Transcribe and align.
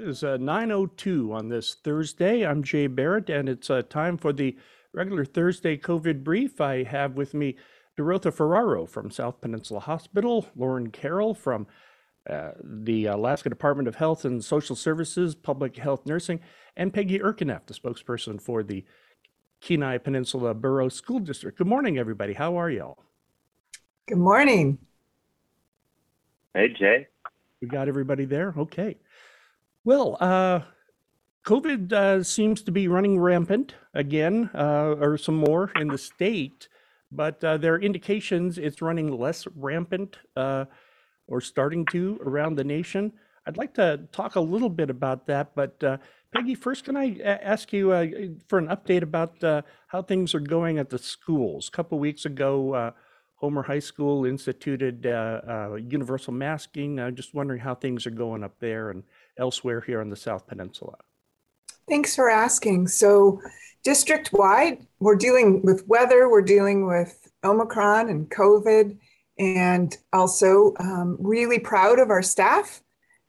It 0.00 0.08
is 0.08 0.24
uh, 0.24 0.38
9.02 0.38 1.30
on 1.30 1.50
this 1.50 1.74
Thursday. 1.74 2.46
I'm 2.46 2.62
Jay 2.62 2.86
Barrett, 2.86 3.28
and 3.28 3.50
it's 3.50 3.68
uh, 3.68 3.82
time 3.82 4.16
for 4.16 4.32
the 4.32 4.56
regular 4.94 5.26
Thursday 5.26 5.76
COVID 5.76 6.24
brief. 6.24 6.58
I 6.58 6.84
have 6.84 7.18
with 7.18 7.34
me 7.34 7.58
Derotha 7.98 8.32
Ferraro 8.32 8.86
from 8.86 9.10
South 9.10 9.42
Peninsula 9.42 9.80
Hospital, 9.80 10.46
Lorne 10.56 10.90
Carroll 10.90 11.34
from 11.34 11.66
uh, 12.30 12.52
the 12.64 13.06
Alaska 13.06 13.50
Department 13.50 13.88
of 13.88 13.96
Health 13.96 14.24
and 14.24 14.42
Social 14.42 14.74
Services, 14.74 15.34
Public 15.34 15.76
Health 15.76 16.06
Nursing, 16.06 16.40
and 16.78 16.94
Peggy 16.94 17.18
Erkeneff, 17.18 17.66
the 17.66 17.74
spokesperson 17.74 18.40
for 18.40 18.62
the 18.62 18.86
Kenai 19.60 19.98
Peninsula 19.98 20.54
Borough 20.54 20.88
School 20.88 21.18
District. 21.18 21.58
Good 21.58 21.66
morning, 21.66 21.98
everybody. 21.98 22.32
How 22.32 22.58
are 22.58 22.70
y'all? 22.70 23.04
Good 24.08 24.16
morning. 24.16 24.78
Hey, 26.54 26.68
Jay. 26.68 27.06
We 27.60 27.68
got 27.68 27.86
everybody 27.86 28.24
there? 28.24 28.54
Okay. 28.56 28.96
Well, 29.82 30.18
uh, 30.20 30.60
COVID 31.46 31.90
uh, 31.90 32.22
seems 32.22 32.62
to 32.64 32.70
be 32.70 32.86
running 32.86 33.18
rampant 33.18 33.76
again, 33.94 34.50
uh, 34.54 34.94
or 35.00 35.16
some 35.16 35.36
more 35.36 35.72
in 35.74 35.88
the 35.88 35.96
state, 35.96 36.68
but 37.10 37.42
uh, 37.42 37.56
there 37.56 37.74
are 37.74 37.80
indications 37.80 38.58
it's 38.58 38.82
running 38.82 39.10
less 39.18 39.46
rampant 39.56 40.18
uh, 40.36 40.66
or 41.28 41.40
starting 41.40 41.86
to 41.86 42.20
around 42.22 42.56
the 42.56 42.64
nation. 42.64 43.10
I'd 43.46 43.56
like 43.56 43.72
to 43.74 44.06
talk 44.12 44.34
a 44.36 44.40
little 44.40 44.68
bit 44.68 44.90
about 44.90 45.26
that, 45.28 45.54
but 45.54 45.82
uh, 45.82 45.96
Peggy, 46.34 46.54
first, 46.54 46.84
can 46.84 46.94
I 46.98 47.18
ask 47.22 47.72
you 47.72 48.36
for 48.48 48.58
an 48.58 48.68
update 48.68 49.02
about 49.02 49.64
how 49.88 50.02
things 50.02 50.34
are 50.34 50.40
going 50.40 50.78
at 50.78 50.90
the 50.90 50.98
schools? 50.98 51.68
A 51.68 51.70
couple 51.70 51.98
weeks 51.98 52.26
ago, 52.26 52.92
Homer 53.36 53.62
High 53.62 53.80
School 53.80 54.26
instituted 54.26 55.04
universal 55.90 56.34
masking. 56.34 57.00
I'm 57.00 57.16
just 57.16 57.34
wondering 57.34 57.60
how 57.60 57.74
things 57.74 58.06
are 58.06 58.10
going 58.10 58.44
up 58.44 58.60
there 58.60 58.90
and 58.90 59.02
elsewhere 59.38 59.80
here 59.80 60.00
on 60.00 60.10
the 60.10 60.16
South 60.16 60.46
Peninsula. 60.46 60.96
Thanks 61.88 62.14
for 62.14 62.30
asking. 62.30 62.88
So, 62.88 63.40
district 63.82 64.32
wide, 64.32 64.86
we're 65.00 65.16
dealing 65.16 65.62
with 65.62 65.86
weather, 65.88 66.28
we're 66.28 66.42
dealing 66.42 66.86
with 66.86 67.28
Omicron 67.42 68.08
and 68.08 68.30
COVID, 68.30 68.96
and 69.38 69.96
also 70.12 70.74
um, 70.78 71.16
really 71.18 71.58
proud 71.58 71.98
of 71.98 72.10
our 72.10 72.22
staff. 72.22 72.82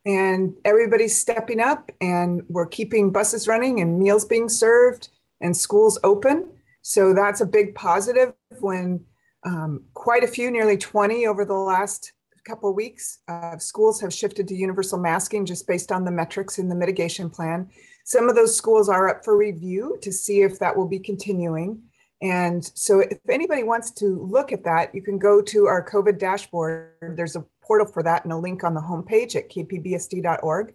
And 0.06 0.56
everybody's 0.66 1.18
stepping 1.18 1.60
up, 1.60 1.92
and 2.02 2.44
we're 2.50 2.68
keeping 2.68 3.12
buses 3.12 3.48
running 3.48 3.82
and 3.82 4.00
meals 4.00 4.26
being 4.26 4.50
served 4.50 5.10
and 5.42 5.56
schools 5.56 6.00
open. 6.04 6.50
So, 6.82 7.14
that's 7.14 7.42
a 7.42 7.46
big 7.46 7.74
positive 7.74 8.34
when 8.60 9.06
um, 9.44 9.86
quite 9.94 10.24
a 10.24 10.28
few, 10.28 10.52
nearly 10.52 10.78
20 10.78 11.26
over 11.26 11.46
the 11.46 11.54
last 11.54 12.14
couple 12.45 12.73
weeks, 12.73 13.20
uh, 13.28 13.58
schools 13.58 14.02
have 14.02 14.14
shifted 14.14 14.47
to 14.47 14.56
universal 14.56 15.00
masking 15.00 15.45
just 15.45 15.67
based 15.67 15.92
on 15.92 16.06
the 16.06 16.11
metrics 16.11 16.59
in 16.59 16.70
the 16.70 16.75
mitigation 16.75 17.30
plan. 17.30 17.70
Some 18.06 18.30
of 18.30 18.36
those 18.36 18.56
schools 18.56 18.89
are 18.89 19.09
up 19.09 19.23
for 19.23 19.38
review 19.38 19.97
to 20.02 20.11
see 20.11 20.42
if 20.42 20.59
that 20.59 20.75
will 20.75 20.88
be 20.88 21.00
continuing. 21.00 21.81
And 22.22 22.64
so, 22.75 23.00
if 23.00 23.17
anybody 23.30 23.64
wants 23.64 23.89
to 23.92 24.06
look 24.06 24.52
at 24.52 24.64
that, 24.64 24.94
you 24.94 25.02
can 25.02 25.17
go 25.17 25.42
to 25.42 25.66
our 25.66 25.84
COVID 25.88 26.19
dashboard. 26.19 26.94
There's 27.16 27.36
a 27.36 27.45
portal 27.64 27.88
for 27.88 28.03
that 28.03 28.23
and 28.23 28.34
a 28.34 28.38
link 28.38 28.64
on 28.64 28.73
the 28.73 28.81
homepage 28.81 29.36
at 29.36 29.50
kpbsd.org. 29.50 30.73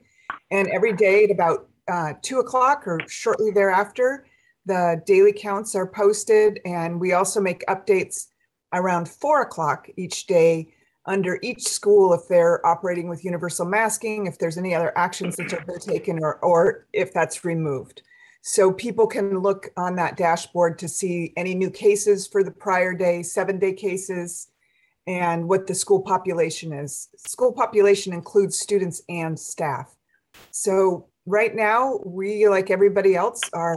And 0.51 0.69
every 0.69 0.93
day 0.93 1.25
at 1.25 1.31
about 1.31 1.69
uh, 1.89 2.15
two 2.23 2.41
o'clock 2.41 2.87
or 2.87 2.99
shortly 3.07 3.53
thereafter, 3.53 4.27
the 4.65 5.03
daily 5.07 5.33
counts 5.33 5.77
are 5.77 5.87
posted. 5.87 6.61
And 6.65 7.01
we 7.01 7.13
also 7.13 7.41
make 7.41 7.65
updates 7.67 8.27
around 8.73 9.09
four 9.09 9.43
o'clock 9.43 9.89
each 9.97 10.27
day 10.27 10.73
under 11.07 11.39
each 11.43 11.63
school 11.63 12.13
if 12.13 12.29
they're 12.29 12.65
operating 12.67 13.09
with 13.09 13.25
universal 13.25 13.65
masking, 13.65 14.27
if 14.27 14.39
there's 14.39 14.59
any 14.59 14.75
other 14.75 14.97
actions 14.99 15.37
that 15.37 15.67
been 15.67 15.79
taken, 15.79 16.19
or, 16.23 16.37
or 16.37 16.87
if 16.93 17.13
that's 17.13 17.45
removed. 17.45 18.03
So 18.43 18.73
people 18.73 19.07
can 19.07 19.41
look 19.41 19.71
on 19.77 19.97
that 19.97 20.17
dashboard 20.17 20.79
to 20.79 20.89
see 20.89 21.33
any 21.37 21.55
new 21.55 21.71
cases 21.71 22.27
for 22.27 22.45
the 22.45 22.51
prior 22.51 22.95
day, 22.95 23.23
seven 23.23 23.59
day 23.59 23.73
cases, 23.73 24.49
and 25.07 25.49
what 25.49 25.67
the 25.67 25.75
school 25.75 26.01
population 26.01 26.73
is. 26.73 27.09
School 27.17 27.53
population 27.53 28.13
includes 28.13 28.59
students 28.59 29.03
and 29.09 29.39
staff. 29.39 29.95
So 30.51 31.09
right 31.27 31.55
now, 31.55 32.01
we, 32.05 32.49
like 32.49 32.71
everybody 32.71 33.15
else, 33.15 33.41
are 33.53 33.77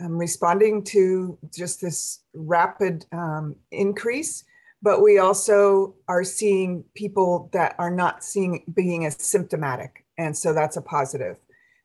um, 0.00 0.18
responding 0.18 0.82
to 0.84 1.38
just 1.54 1.80
this 1.80 2.20
rapid 2.34 3.06
um, 3.12 3.56
increase 3.70 4.44
but 4.84 5.02
we 5.02 5.18
also 5.18 5.94
are 6.08 6.22
seeing 6.22 6.84
people 6.94 7.48
that 7.54 7.74
are 7.78 7.90
not 7.90 8.22
seeing 8.22 8.62
being 8.74 9.06
as 9.06 9.16
symptomatic 9.18 10.04
and 10.18 10.36
so 10.36 10.52
that's 10.52 10.76
a 10.76 10.82
positive. 10.82 11.36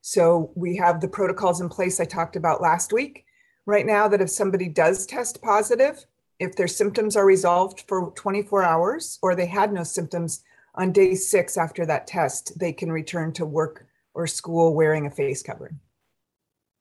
So 0.02 0.52
we 0.54 0.76
have 0.76 1.00
the 1.00 1.08
protocols 1.08 1.62
in 1.62 1.70
place 1.70 2.00
i 2.00 2.06
talked 2.06 2.36
about 2.36 2.62
last 2.62 2.94
week. 2.94 3.26
Right 3.66 3.86
now 3.86 4.08
that 4.10 4.22
if 4.22 4.30
somebody 4.30 4.68
does 4.68 5.06
test 5.06 5.42
positive 5.42 6.06
if 6.40 6.56
their 6.56 6.68
symptoms 6.68 7.16
are 7.16 7.26
resolved 7.26 7.84
for 7.88 8.12
24 8.16 8.64
hours 8.64 9.18
or 9.22 9.34
they 9.34 9.46
had 9.46 9.74
no 9.74 9.84
symptoms 9.84 10.44
on 10.76 10.92
day 10.92 11.16
six 11.16 11.58
after 11.58 11.86
that 11.86 12.06
test 12.06 12.58
they 12.60 12.74
can 12.74 12.92
return 12.92 13.32
to 13.34 13.46
work 13.46 13.88
or 14.14 14.28
school 14.28 14.76
wearing 14.76 15.06
a 15.06 15.12
face 15.12 15.42
covering. 15.42 15.80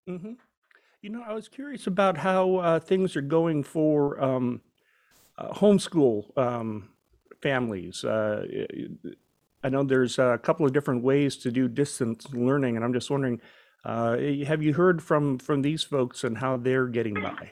Hmm 0.08 0.32
You 1.00 1.10
know, 1.10 1.22
I 1.24 1.34
was 1.34 1.46
curious 1.48 1.86
about 1.86 2.16
how 2.18 2.56
uh, 2.56 2.80
things 2.80 3.14
are 3.14 3.28
going 3.38 3.62
for 3.62 4.20
um, 4.20 4.62
homeschool 5.47 6.37
um, 6.38 6.88
families. 7.43 8.04
Uh, 8.04 8.47
I 9.62 9.69
know 9.69 9.82
there's 9.82 10.19
a 10.19 10.38
couple 10.43 10.66
of 10.66 10.72
different 10.72 11.03
ways 11.03 11.37
to 11.38 11.50
do 11.50 11.69
distance 11.69 12.26
learning, 12.32 12.76
and 12.76 12.84
I'm 12.84 12.93
just 12.93 13.10
wondering, 13.10 13.41
uh, 13.84 14.16
have 14.47 14.62
you 14.62 14.75
heard 14.75 15.03
from 15.03 15.38
from 15.38 15.62
these 15.62 15.82
folks 15.82 16.25
and 16.25 16.38
how 16.38 16.56
they're 16.56 16.87
getting 16.87 17.15
by? 17.15 17.50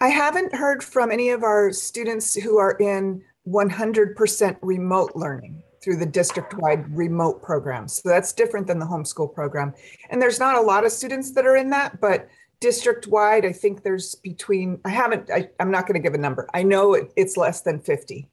I 0.00 0.08
haven't 0.08 0.52
heard 0.54 0.82
from 0.82 1.12
any 1.12 1.30
of 1.30 1.44
our 1.44 1.72
students 1.72 2.34
who 2.34 2.58
are 2.58 2.76
in 2.80 3.22
100% 3.46 4.56
remote 4.60 5.12
learning 5.14 5.62
through 5.82 5.96
the 5.96 6.06
district 6.06 6.54
wide 6.54 6.84
remote 6.96 7.42
program. 7.42 7.88
So 7.88 8.08
that's 8.08 8.32
different 8.32 8.66
than 8.66 8.78
the 8.78 8.86
homeschool 8.86 9.34
program. 9.34 9.74
And 10.10 10.22
there's 10.22 10.38
not 10.38 10.56
a 10.56 10.60
lot 10.60 10.84
of 10.84 10.92
students 10.92 11.32
that 11.32 11.46
are 11.46 11.56
in 11.56 11.70
that, 11.70 12.00
but 12.00 12.28
district 12.62 13.08
wide, 13.08 13.44
I 13.44 13.52
think 13.52 13.82
there's 13.82 14.14
between, 14.14 14.80
I 14.84 14.90
haven't, 14.90 15.30
I, 15.30 15.50
I'm 15.60 15.72
not 15.72 15.86
going 15.86 16.00
to 16.00 16.08
give 16.08 16.14
a 16.14 16.18
number. 16.18 16.48
I 16.54 16.62
know 16.62 16.94
it, 16.94 17.12
it's 17.16 17.36
less 17.36 17.60
than 17.60 17.80
50, 17.80 18.28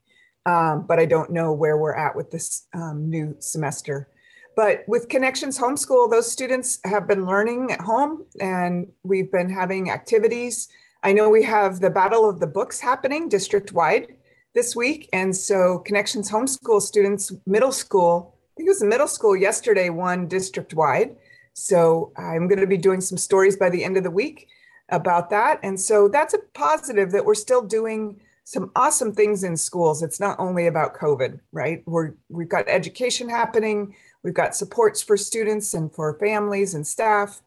um, 0.46 0.86
but 0.88 1.00
I 1.00 1.06
don't 1.06 1.32
know 1.32 1.52
where 1.52 1.78
we're 1.78 1.96
at 1.96 2.16
with 2.16 2.30
this 2.30 2.68
um, 2.74 3.10
new 3.10 3.36
semester. 3.40 4.08
But 4.56 4.84
with 4.88 5.10
Connections 5.10 5.58
Homeschool, 5.58 6.12
those 6.12 6.32
students 6.32 6.80
have 6.86 7.08
been 7.08 7.26
learning 7.26 7.72
at 7.72 7.82
home 7.82 8.26
and 8.40 8.88
we've 9.04 9.32
been 9.32 9.50
having 9.50 9.90
activities. 9.90 10.70
I 11.02 11.12
know 11.12 11.30
we 11.30 11.44
have 11.44 11.80
the 11.80 11.90
Battle 11.90 12.30
of 12.30 12.40
the 12.40 12.48
Books 12.48 12.80
happening 12.80 13.30
district 13.30 13.74
wide 13.74 14.16
this 14.54 14.76
week. 14.76 15.10
And 15.12 15.36
so 15.36 15.80
Connections 15.80 16.30
Homeschool 16.30 16.82
students, 16.82 17.32
middle 17.48 17.72
school, 17.72 18.36
I 18.36 18.52
think 18.58 18.68
it 18.68 18.72
was 18.72 18.84
middle 18.84 19.08
school 19.08 19.36
yesterday, 19.36 19.90
won 19.90 20.28
district 20.28 20.74
wide. 20.76 21.16
So 21.60 22.12
I'm 22.18 22.48
going 22.48 22.60
to 22.60 22.68
be 22.68 22.78
doing 22.78 23.02
some 23.02 23.18
stories 23.18 23.58
by 23.58 23.70
the 23.70 23.84
end 23.84 23.98
of 23.98 24.04
the 24.04 24.12
week 24.12 24.48
about 24.90 25.30
that. 25.30 25.60
And 25.64 25.80
so 25.80 26.08
that's 26.08 26.34
a 26.34 26.40
positive 26.54 27.12
that 27.12 27.26
we're 27.26 27.36
still 27.36 27.62
doing 27.62 28.20
some 28.44 28.72
awesome 28.76 29.14
things 29.14 29.44
in 29.44 29.56
schools. 29.56 30.02
It's 30.02 30.20
not 30.20 30.40
only 30.40 30.66
about 30.66 30.96
COVID, 30.96 31.40
right? 31.52 31.84
We're 31.86 32.14
we've 32.30 32.50
got 32.50 32.68
education 32.68 33.30
happening, 33.30 33.96
we've 34.24 34.34
got 34.34 34.56
supports 34.56 35.04
for 35.04 35.18
students 35.18 35.76
and 35.76 35.94
for 35.94 36.18
families 36.18 36.74
and 36.74 36.86
staff, 36.86 37.42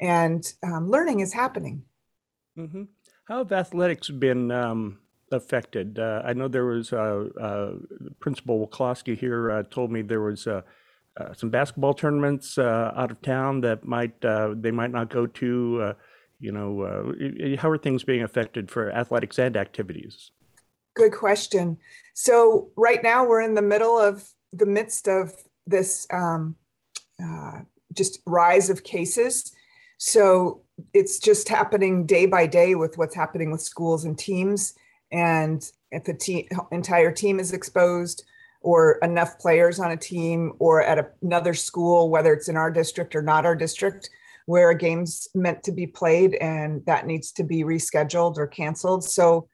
and 0.00 0.50
um, 0.62 0.88
learning 0.90 1.20
is 1.20 1.34
happening. 1.34 1.82
hmm 2.56 2.84
How 3.28 3.38
have 3.38 3.52
athletics 3.52 4.08
been 4.08 4.50
um, 4.50 5.00
affected? 5.30 5.98
Uh, 5.98 6.22
I 6.24 6.32
know 6.32 6.48
there 6.48 6.64
was 6.64 6.90
uh, 6.90 7.28
uh, 7.38 7.72
Principal 8.20 8.66
Waclawski 8.66 9.18
here 9.18 9.50
uh, 9.50 9.62
told 9.64 9.92
me 9.92 10.00
there 10.00 10.22
was 10.22 10.46
uh, 10.46 10.62
uh, 11.16 11.32
some 11.32 11.50
basketball 11.50 11.94
tournaments 11.94 12.58
uh, 12.58 12.92
out 12.96 13.10
of 13.10 13.22
town 13.22 13.60
that 13.62 13.84
might 13.84 14.24
uh, 14.24 14.54
they 14.54 14.70
might 14.70 14.90
not 14.90 15.10
go 15.10 15.26
to. 15.26 15.82
Uh, 15.82 15.92
you 16.38 16.52
know, 16.52 16.82
uh, 16.82 17.56
how 17.56 17.70
are 17.70 17.78
things 17.78 18.04
being 18.04 18.22
affected 18.22 18.70
for 18.70 18.90
athletics 18.92 19.38
and 19.38 19.56
activities? 19.56 20.30
Good 20.94 21.12
question. 21.12 21.78
So 22.12 22.68
right 22.76 23.02
now 23.02 23.26
we're 23.26 23.40
in 23.40 23.54
the 23.54 23.62
middle 23.62 23.98
of 23.98 24.28
the 24.52 24.66
midst 24.66 25.08
of 25.08 25.32
this 25.66 26.06
um, 26.12 26.56
just 27.94 28.20
rise 28.26 28.68
of 28.68 28.84
cases. 28.84 29.52
So 29.98 30.62
it's 30.92 31.18
just 31.18 31.48
happening 31.48 32.04
day 32.04 32.26
by 32.26 32.46
day 32.46 32.74
with 32.74 32.98
what's 32.98 33.14
happening 33.14 33.50
with 33.50 33.62
schools 33.62 34.04
and 34.04 34.18
teams. 34.18 34.74
And 35.10 35.68
if 35.90 36.04
the 36.04 36.14
team, 36.14 36.46
entire 36.70 37.12
team 37.12 37.40
is 37.40 37.52
exposed, 37.52 38.24
or 38.66 38.98
enough 39.02 39.38
players 39.38 39.78
on 39.78 39.92
a 39.92 39.96
team, 39.96 40.52
or 40.58 40.82
at 40.82 41.14
another 41.22 41.54
school, 41.54 42.10
whether 42.10 42.32
it's 42.32 42.48
in 42.48 42.56
our 42.56 42.70
district 42.70 43.14
or 43.14 43.22
not 43.22 43.46
our 43.46 43.54
district, 43.54 44.10
where 44.46 44.70
a 44.70 44.76
game's 44.76 45.28
meant 45.34 45.62
to 45.62 45.70
be 45.70 45.86
played 45.86 46.34
and 46.34 46.84
that 46.84 47.06
needs 47.06 47.30
to 47.30 47.44
be 47.44 47.62
rescheduled 47.62 48.38
or 48.38 48.46
canceled. 48.48 49.04
So 49.04 49.48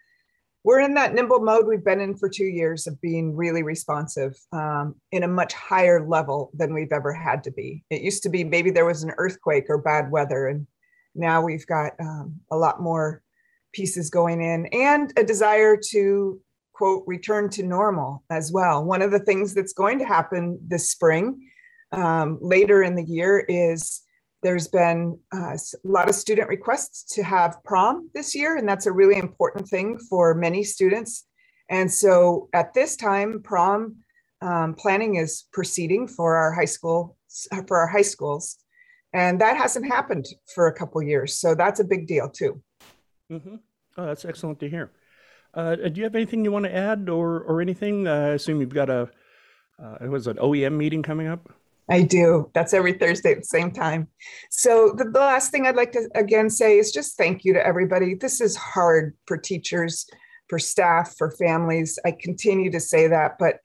we're 0.65 0.81
in 0.81 0.95
that 0.95 1.13
nimble 1.13 1.41
mode 1.41 1.67
we've 1.67 1.85
been 1.85 2.01
in 2.01 2.17
for 2.17 2.29
two 2.29 2.47
years 2.47 2.87
of 2.87 3.01
being 3.03 3.37
really 3.37 3.63
responsive 3.63 4.35
um, 4.53 4.95
in 5.11 5.25
a 5.25 5.29
much 5.29 5.53
higher 5.53 6.07
level 6.07 6.51
than 6.55 6.73
we've 6.73 6.93
ever 6.93 7.13
had 7.13 7.45
to 7.45 7.51
be. 7.51 7.85
It 7.91 8.01
used 8.01 8.23
to 8.23 8.31
be 8.31 8.45
maybe 8.45 8.71
there 8.71 8.87
was 8.87 9.03
an 9.03 9.13
earthquake 9.19 9.67
or 9.69 9.79
bad 9.79 10.11
weather, 10.11 10.49
and 10.49 10.67
now 11.15 11.43
we've 11.43 11.67
got 11.67 11.93
um, 12.01 12.37
a 12.51 12.57
lot 12.57 12.81
more 12.81 13.23
pieces 13.75 14.09
going 14.09 14.41
in 14.41 14.67
and 14.67 15.13
a 15.19 15.25
desire 15.25 15.77
to 15.91 16.41
quote 16.73 17.05
return 17.07 17.49
to 17.51 17.63
normal 17.63 18.25
as 18.31 18.53
well. 18.53 18.85
One 18.85 19.03
of 19.03 19.11
the 19.11 19.19
things 19.19 19.55
that's 19.55 19.73
going 19.73 19.99
to 19.99 20.05
happen 20.05 20.59
this 20.67 20.91
spring, 20.91 21.49
um, 21.93 22.39
later 22.41 22.83
in 22.83 22.95
the 22.95 23.05
year, 23.05 23.45
is 23.49 24.03
there's 24.43 24.69
been 24.69 25.19
uh, 25.35 25.55
a 25.55 25.59
lot 25.85 26.09
of 26.09 26.15
student 26.15 26.49
requests 26.49 27.15
to 27.15 27.23
have 27.23 27.63
prom 27.65 28.11
this 28.15 28.35
year, 28.35 28.57
and 28.57 28.69
that's 28.69 28.87
a 28.87 28.93
really 28.93 29.17
important 29.17 29.69
thing 29.69 29.99
for 29.99 30.35
many 30.35 30.65
students. 30.65 31.27
And 31.69 31.91
so 31.91 32.49
at 32.53 32.75
this 32.75 32.97
time, 32.97 33.41
prom 33.43 33.97
um, 34.41 34.75
planning 34.75 35.15
is 35.17 35.45
proceeding 35.53 36.09
for 36.09 36.37
our 36.37 36.53
high 36.53 36.65
school 36.65 37.17
for 37.67 37.79
our 37.79 37.87
high 37.87 38.03
schools, 38.03 38.59
and 39.13 39.41
that 39.41 39.57
hasn't 39.57 39.87
happened 39.87 40.27
for 40.55 40.67
a 40.67 40.75
couple 40.75 41.03
years. 41.03 41.39
So 41.39 41.55
that's 41.55 41.81
a 41.81 41.85
big 41.85 42.07
deal 42.07 42.29
too. 42.29 42.61
Mm-hmm. 43.31 43.57
Oh, 43.97 44.07
that's 44.07 44.25
excellent 44.25 44.59
to 44.61 44.69
hear. 44.69 44.91
Uh, 45.55 45.77
do 45.77 45.93
you 45.95 46.05
have 46.05 46.15
anything 46.15 46.45
you 46.45 46.53
want 46.53 46.65
to 46.65 46.75
add 46.75 47.09
or 47.09 47.43
or 47.43 47.61
anything? 47.61 48.07
Uh, 48.07 48.13
I 48.13 48.29
assume 48.31 48.61
you've 48.61 48.75
got 48.75 48.91
a 48.91 49.11
uh, 49.83 49.97
it 50.01 50.09
was 50.09 50.27
an 50.27 50.37
OEM 50.37 50.77
meeting 50.77 51.03
coming 51.03 51.27
up. 51.27 51.53
I 51.91 52.03
do. 52.03 52.51
That's 52.55 52.73
every 52.73 52.95
Thursday 52.95 53.33
at 53.33 53.39
the 53.39 53.45
same 53.45 53.71
time. 53.71 54.09
So 54.51 54.95
the, 54.97 55.05
the 55.05 55.19
last 55.19 55.51
thing 55.51 55.67
I'd 55.67 55.77
like 55.77 55.93
to 55.93 56.09
again 56.15 56.49
say 56.49 56.79
is 56.79 56.93
just 56.93 57.17
thank 57.17 57.45
you 57.45 57.53
to 57.53 57.67
everybody. 57.67 58.15
This 58.15 58.41
is 58.41 58.57
hard 58.57 59.15
for 59.27 59.37
teachers, 59.37 60.07
for 60.49 60.59
staff, 60.59 61.17
for 61.17 61.33
families. 61.33 61.99
I 62.05 62.13
continue 62.13 62.71
to 62.71 62.81
say 62.81 63.09
that, 63.09 63.37
but 63.39 63.59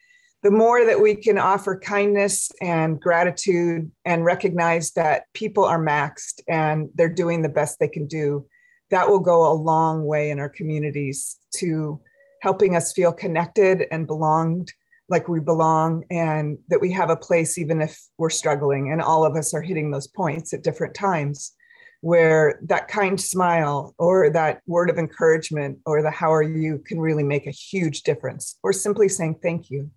the 0.44 0.52
more 0.52 0.86
that 0.86 1.02
we 1.02 1.16
can 1.16 1.38
offer 1.38 1.80
kindness 1.80 2.52
and 2.62 3.00
gratitude 3.00 3.92
and 4.06 4.26
recognize 4.26 4.92
that 4.92 5.24
people 5.34 5.66
are 5.66 5.84
maxed 5.84 6.42
and 6.48 6.90
they're 6.96 7.10
doing 7.10 7.42
the 7.42 7.50
best 7.50 7.80
they 7.80 7.88
can 7.88 8.08
do, 8.08 8.46
that 8.90 9.10
will 9.10 9.20
go 9.20 9.52
a 9.52 9.54
long 9.54 10.06
way 10.06 10.30
in 10.30 10.40
our 10.40 10.50
communities 10.50 11.38
to 11.56 12.00
helping 12.42 12.76
us 12.76 12.94
feel 12.94 13.12
connected 13.12 13.86
and 13.92 14.08
belonged 14.08 14.72
like 15.10 15.28
we 15.28 15.40
belong 15.40 16.04
and 16.12 16.58
that 16.70 16.82
we 16.82 16.92
have 16.92 17.10
a 17.10 17.16
place 17.16 17.58
even 17.58 17.82
if 17.82 18.00
we're 18.18 18.30
struggling. 18.30 18.92
And 18.92 19.02
all 19.02 19.26
of 19.26 19.36
us 19.36 19.54
are 19.54 19.62
hitting 19.62 19.90
those 19.90 20.08
points 20.08 20.54
at 20.54 20.64
different 20.64 20.94
times 20.94 21.54
where 22.02 22.60
that 22.64 22.88
kind 22.88 23.20
smile 23.20 23.96
or 23.98 24.30
that 24.30 24.62
word 24.68 24.90
of 24.90 24.98
encouragement 24.98 25.80
or 25.86 26.02
the 26.02 26.12
how 26.12 26.32
are 26.32 26.44
you 26.44 26.84
can 26.86 27.00
really 27.00 27.24
make 27.24 27.48
a 27.48 27.52
huge 27.52 28.04
difference. 28.04 28.58
Or 28.64 28.74
simply 28.74 29.10
saying 29.10 29.40
thank 29.42 29.70
you. 29.70 29.90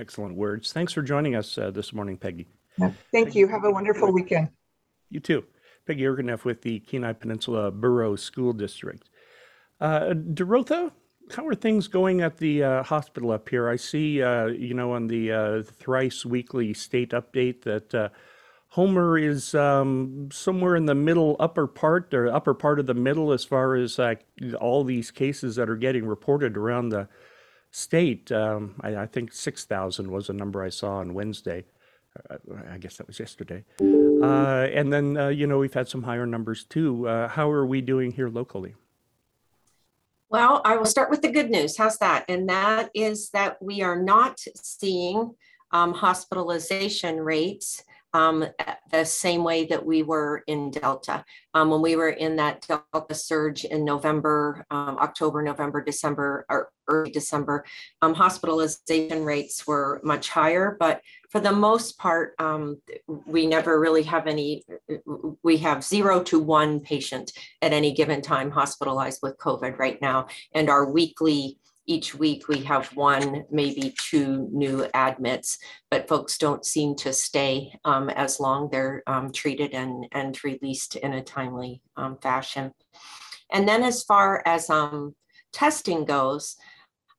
Excellent 0.00 0.34
words. 0.34 0.72
Thanks 0.72 0.94
for 0.94 1.02
joining 1.02 1.34
us 1.34 1.58
uh, 1.58 1.70
this 1.70 1.92
morning 1.92 2.16
peggy. 2.16 2.48
Yeah, 2.78 2.92
thank 3.12 3.34
you. 3.34 3.46
Have 3.46 3.64
a 3.64 3.70
wonderful 3.70 4.10
weekend. 4.10 4.48
You 5.10 5.20
too 5.20 5.44
peggy 5.90 6.04
Erkeneff 6.04 6.44
with 6.44 6.62
the 6.62 6.80
kenai 6.80 7.12
peninsula 7.12 7.70
borough 7.70 8.16
school 8.16 8.52
district 8.52 9.08
uh, 9.80 10.14
derotha 10.14 10.92
how 11.34 11.46
are 11.46 11.54
things 11.54 11.88
going 11.88 12.20
at 12.20 12.38
the 12.38 12.62
uh, 12.62 12.82
hospital 12.82 13.30
up 13.30 13.48
here? 13.48 13.68
I 13.68 13.76
see, 13.76 14.22
uh, 14.22 14.46
you 14.46 14.74
know, 14.74 14.92
on 14.92 15.06
the 15.06 15.32
uh, 15.32 15.62
thrice 15.62 16.24
weekly 16.24 16.74
state 16.74 17.10
update 17.10 17.62
that 17.62 17.94
uh, 17.94 18.08
Homer 18.70 19.18
is 19.18 19.54
um, 19.54 20.28
somewhere 20.32 20.76
in 20.76 20.86
the 20.86 20.94
middle 20.94 21.36
upper 21.40 21.66
part 21.66 22.14
or 22.14 22.32
upper 22.32 22.54
part 22.54 22.78
of 22.78 22.86
the 22.86 22.94
middle 22.94 23.32
as 23.32 23.44
far 23.44 23.74
as 23.74 23.98
uh, 23.98 24.14
all 24.60 24.84
these 24.84 25.10
cases 25.10 25.56
that 25.56 25.68
are 25.68 25.76
getting 25.76 26.06
reported 26.06 26.56
around 26.56 26.90
the 26.90 27.08
state. 27.72 28.30
Um, 28.30 28.76
I, 28.80 28.96
I, 28.96 29.06
think 29.06 29.32
6,000 29.32 30.10
was 30.10 30.28
a 30.28 30.32
number 30.32 30.62
I 30.62 30.68
saw 30.68 30.96
on 30.96 31.14
Wednesday. 31.14 31.64
Uh, 32.28 32.36
I 32.70 32.78
guess 32.78 32.96
that 32.96 33.06
was 33.06 33.18
yesterday. 33.18 33.64
and 33.80 34.92
then, 34.92 35.36
you 35.36 35.46
know, 35.46 35.58
we've 35.58 35.74
had 35.74 35.88
some 35.88 36.02
higher 36.02 36.26
numbers 36.26 36.64
too. 36.64 37.06
how 37.06 37.50
are 37.50 37.66
we 37.66 37.80
doing 37.80 38.12
here 38.12 38.28
locally? 38.28 38.74
Well, 40.30 40.62
I 40.64 40.76
will 40.76 40.86
start 40.86 41.10
with 41.10 41.22
the 41.22 41.32
good 41.32 41.50
news. 41.50 41.76
How's 41.76 41.98
that? 41.98 42.24
And 42.28 42.48
that 42.48 42.90
is 42.94 43.30
that 43.30 43.60
we 43.60 43.82
are 43.82 44.00
not 44.00 44.38
seeing 44.54 45.34
um, 45.72 45.92
hospitalization 45.92 47.16
rates 47.16 47.82
um, 48.12 48.44
the 48.90 49.04
same 49.04 49.42
way 49.42 49.66
that 49.66 49.84
we 49.84 50.04
were 50.04 50.44
in 50.46 50.70
Delta. 50.70 51.24
Um, 51.54 51.70
when 51.70 51.82
we 51.82 51.96
were 51.96 52.10
in 52.10 52.36
that 52.36 52.66
Delta 52.66 53.14
surge 53.14 53.64
in 53.64 53.84
November, 53.84 54.64
um, 54.70 54.98
October, 55.00 55.42
November, 55.42 55.82
December, 55.82 56.46
or 56.48 56.70
early 56.90 57.10
December, 57.10 57.64
um, 58.02 58.14
hospitalization 58.14 59.24
rates 59.24 59.66
were 59.66 60.00
much 60.02 60.28
higher. 60.28 60.76
But 60.78 61.00
for 61.30 61.40
the 61.40 61.52
most 61.52 61.98
part, 61.98 62.34
um, 62.38 62.80
we 63.26 63.46
never 63.46 63.80
really 63.80 64.02
have 64.02 64.26
any, 64.26 64.64
we 65.42 65.56
have 65.58 65.84
zero 65.84 66.22
to 66.24 66.38
one 66.38 66.80
patient 66.80 67.32
at 67.62 67.72
any 67.72 67.92
given 67.92 68.20
time 68.20 68.50
hospitalized 68.50 69.20
with 69.22 69.38
COVID 69.38 69.78
right 69.78 70.00
now. 70.02 70.26
And 70.54 70.68
our 70.68 70.90
weekly 70.90 71.58
each 71.86 72.14
week 72.14 72.46
we 72.46 72.58
have 72.62 72.86
one, 72.96 73.44
maybe 73.50 73.92
two 73.98 74.48
new 74.52 74.86
admits, 74.94 75.58
but 75.90 76.06
folks 76.06 76.38
don't 76.38 76.64
seem 76.64 76.94
to 76.94 77.12
stay 77.12 77.72
um, 77.84 78.08
as 78.10 78.38
long. 78.38 78.68
They're 78.70 79.02
um, 79.08 79.32
treated 79.32 79.72
and, 79.72 80.06
and 80.12 80.38
released 80.44 80.94
in 80.96 81.14
a 81.14 81.22
timely 81.22 81.82
um, 81.96 82.16
fashion. 82.18 82.72
And 83.52 83.68
then 83.68 83.82
as 83.82 84.04
far 84.04 84.42
as 84.46 84.70
um, 84.70 85.16
testing 85.52 86.04
goes, 86.04 86.56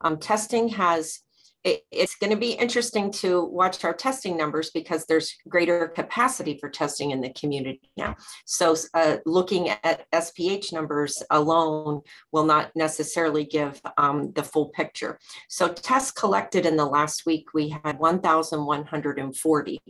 um, 0.04 0.18
testing 0.18 0.70
has 0.70 1.22
it, 1.64 1.84
it's 1.92 2.16
going 2.16 2.32
to 2.32 2.38
be 2.38 2.54
interesting 2.54 3.12
to 3.12 3.44
watch 3.46 3.84
our 3.86 3.94
testing 3.94 4.36
numbers 4.36 4.72
because 4.72 5.06
there's 5.06 5.36
greater 5.48 5.88
capacity 5.90 6.58
for 6.58 6.70
testing 6.70 7.12
in 7.12 7.22
the 7.22 7.32
community 7.34 7.92
now. 7.98 8.16
So 8.46 8.76
uh, 8.94 9.18
looking 9.26 9.70
at 9.70 10.06
SPH 10.12 10.74
numbers 10.74 11.22
alone 11.30 12.02
will 12.32 12.46
not 12.46 12.72
necessarily 12.76 13.46
give 13.46 13.80
um, 13.98 14.32
the 14.34 14.44
full 14.44 14.70
picture. 14.70 15.20
So 15.50 15.68
tests 15.68 16.12
collected 16.12 16.66
in 16.66 16.78
the 16.78 16.86
last 16.86 17.26
week, 17.26 17.54
we 17.54 17.70
had 17.84 18.00
1,140. 18.00 19.82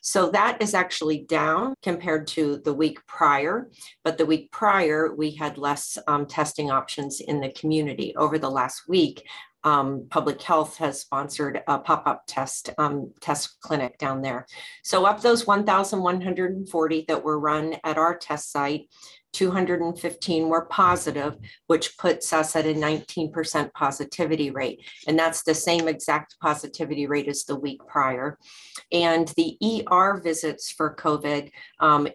So 0.00 0.30
that 0.30 0.62
is 0.62 0.74
actually 0.74 1.18
down 1.22 1.74
compared 1.82 2.28
to 2.28 2.58
the 2.58 2.74
week 2.74 3.04
prior, 3.06 3.68
but 4.04 4.16
the 4.18 4.26
week 4.26 4.52
prior, 4.52 5.12
we 5.12 5.32
had 5.32 5.58
less 5.58 5.98
um, 6.06 6.26
testing 6.26 6.70
options 6.70 7.20
in 7.20 7.40
the 7.40 7.50
community. 7.50 8.14
Over 8.16 8.38
the 8.38 8.50
last 8.50 8.88
week, 8.88 9.24
um, 9.66 10.06
public 10.10 10.40
health 10.40 10.76
has 10.76 11.00
sponsored 11.00 11.60
a 11.66 11.76
pop-up 11.76 12.22
test 12.28 12.70
um, 12.78 13.12
test 13.20 13.60
clinic 13.60 13.98
down 13.98 14.22
there. 14.22 14.46
So 14.84 15.04
of 15.08 15.22
those 15.22 15.44
1,140 15.44 17.04
that 17.08 17.24
were 17.24 17.40
run 17.40 17.74
at 17.82 17.98
our 17.98 18.16
test 18.16 18.52
site, 18.52 18.88
215 19.36 20.48
were 20.48 20.64
positive, 20.64 21.36
which 21.66 21.98
puts 21.98 22.32
us 22.32 22.56
at 22.56 22.64
a 22.64 22.72
19% 22.72 23.70
positivity 23.74 24.50
rate. 24.50 24.80
And 25.06 25.18
that's 25.18 25.42
the 25.42 25.54
same 25.54 25.88
exact 25.88 26.36
positivity 26.40 27.06
rate 27.06 27.28
as 27.28 27.44
the 27.44 27.54
week 27.54 27.82
prior. 27.86 28.38
And 28.92 29.28
the 29.36 29.58
ER 29.62 30.22
visits 30.24 30.70
for 30.70 30.96
COVID 30.96 31.50
um, 31.80 32.08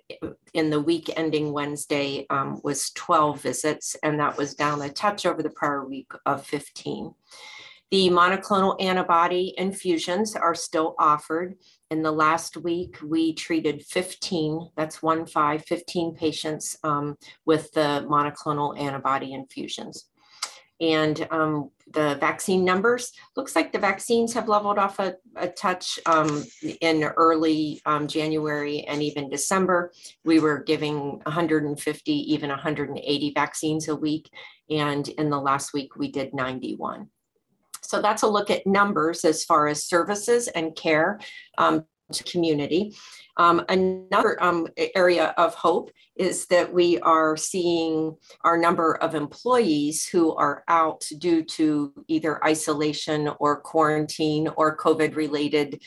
in 0.55 0.71
the 0.71 0.81
week 0.81 1.11
ending 1.15 1.53
Wednesday 1.53 2.25
um, 2.31 2.59
was 2.63 2.89
12 2.95 3.39
visits, 3.39 3.95
and 4.01 4.19
that 4.19 4.35
was 4.35 4.55
down 4.55 4.81
a 4.81 4.89
touch 4.89 5.27
over 5.27 5.43
the 5.43 5.51
prior 5.51 5.85
week 5.85 6.11
of 6.25 6.43
15. 6.43 7.13
The 7.91 8.09
monoclonal 8.09 8.81
antibody 8.81 9.53
infusions 9.57 10.35
are 10.35 10.55
still 10.55 10.95
offered. 10.97 11.57
In 11.91 12.01
the 12.01 12.12
last 12.12 12.55
week, 12.55 12.98
we 13.05 13.33
treated 13.33 13.83
15, 13.83 14.69
that's 14.77 15.03
one 15.03 15.25
five, 15.25 15.65
15 15.65 16.15
patients 16.15 16.77
um, 16.86 17.17
with 17.45 17.69
the 17.74 18.07
monoclonal 18.10 18.79
antibody 18.79 19.33
infusions. 19.33 20.05
And 20.79 21.27
um, 21.31 21.69
the 21.93 22.15
vaccine 22.15 22.63
numbers, 22.63 23.12
looks 23.36 23.57
like 23.57 23.74
the 23.74 23.77
vaccines 23.77 24.33
have 24.33 24.48
leveled 24.48 24.79
off 24.79 25.00
a, 25.00 25.17
a 25.36 25.50
touch 25.50 26.00
um, 26.05 26.45
in 26.79 27.03
early 27.03 27.81
um, 27.86 28.07
January 28.07 28.86
and 28.86 29.03
even 29.03 29.29
December. 29.29 29.91
We 30.24 30.39
were 30.39 30.63
giving 30.63 31.19
150, 31.24 32.12
even 32.33 32.50
180 32.50 33.31
vaccines 33.36 33.89
a 33.89 33.95
week. 33.98 34.29
And 34.69 35.10
in 35.10 35.29
the 35.29 35.41
last 35.41 35.74
week, 35.74 35.98
we 35.98 36.10
did 36.10 36.33
91. 36.33 37.10
So 37.91 38.01
that's 38.01 38.24
a 38.24 38.27
look 38.27 38.50
at 38.50 38.65
numbers 38.65 39.25
as 39.25 39.43
far 39.43 39.67
as 39.67 39.83
services 39.83 40.48
and 40.48 40.74
care 40.77 41.19
um, 41.57 41.83
to 42.13 42.24
community. 42.24 42.95
Um, 43.36 43.65
another 43.67 44.41
um, 44.41 44.69
area 44.95 45.33
of 45.38 45.55
hope 45.55 45.91
is 46.15 46.45
that 46.45 46.74
we 46.74 47.00
are 47.00 47.36
seeing 47.36 48.15
our 48.45 48.57
number 48.57 48.93
of 48.95 49.13
employees 49.13 50.07
who 50.07 50.33
are 50.36 50.63
out 50.69 51.05
due 51.17 51.43
to 51.57 51.93
either 52.07 52.41
isolation 52.45 53.29
or 53.41 53.60
quarantine 53.60 54.48
or 54.55 54.77
COVID 54.77 55.17
related 55.17 55.81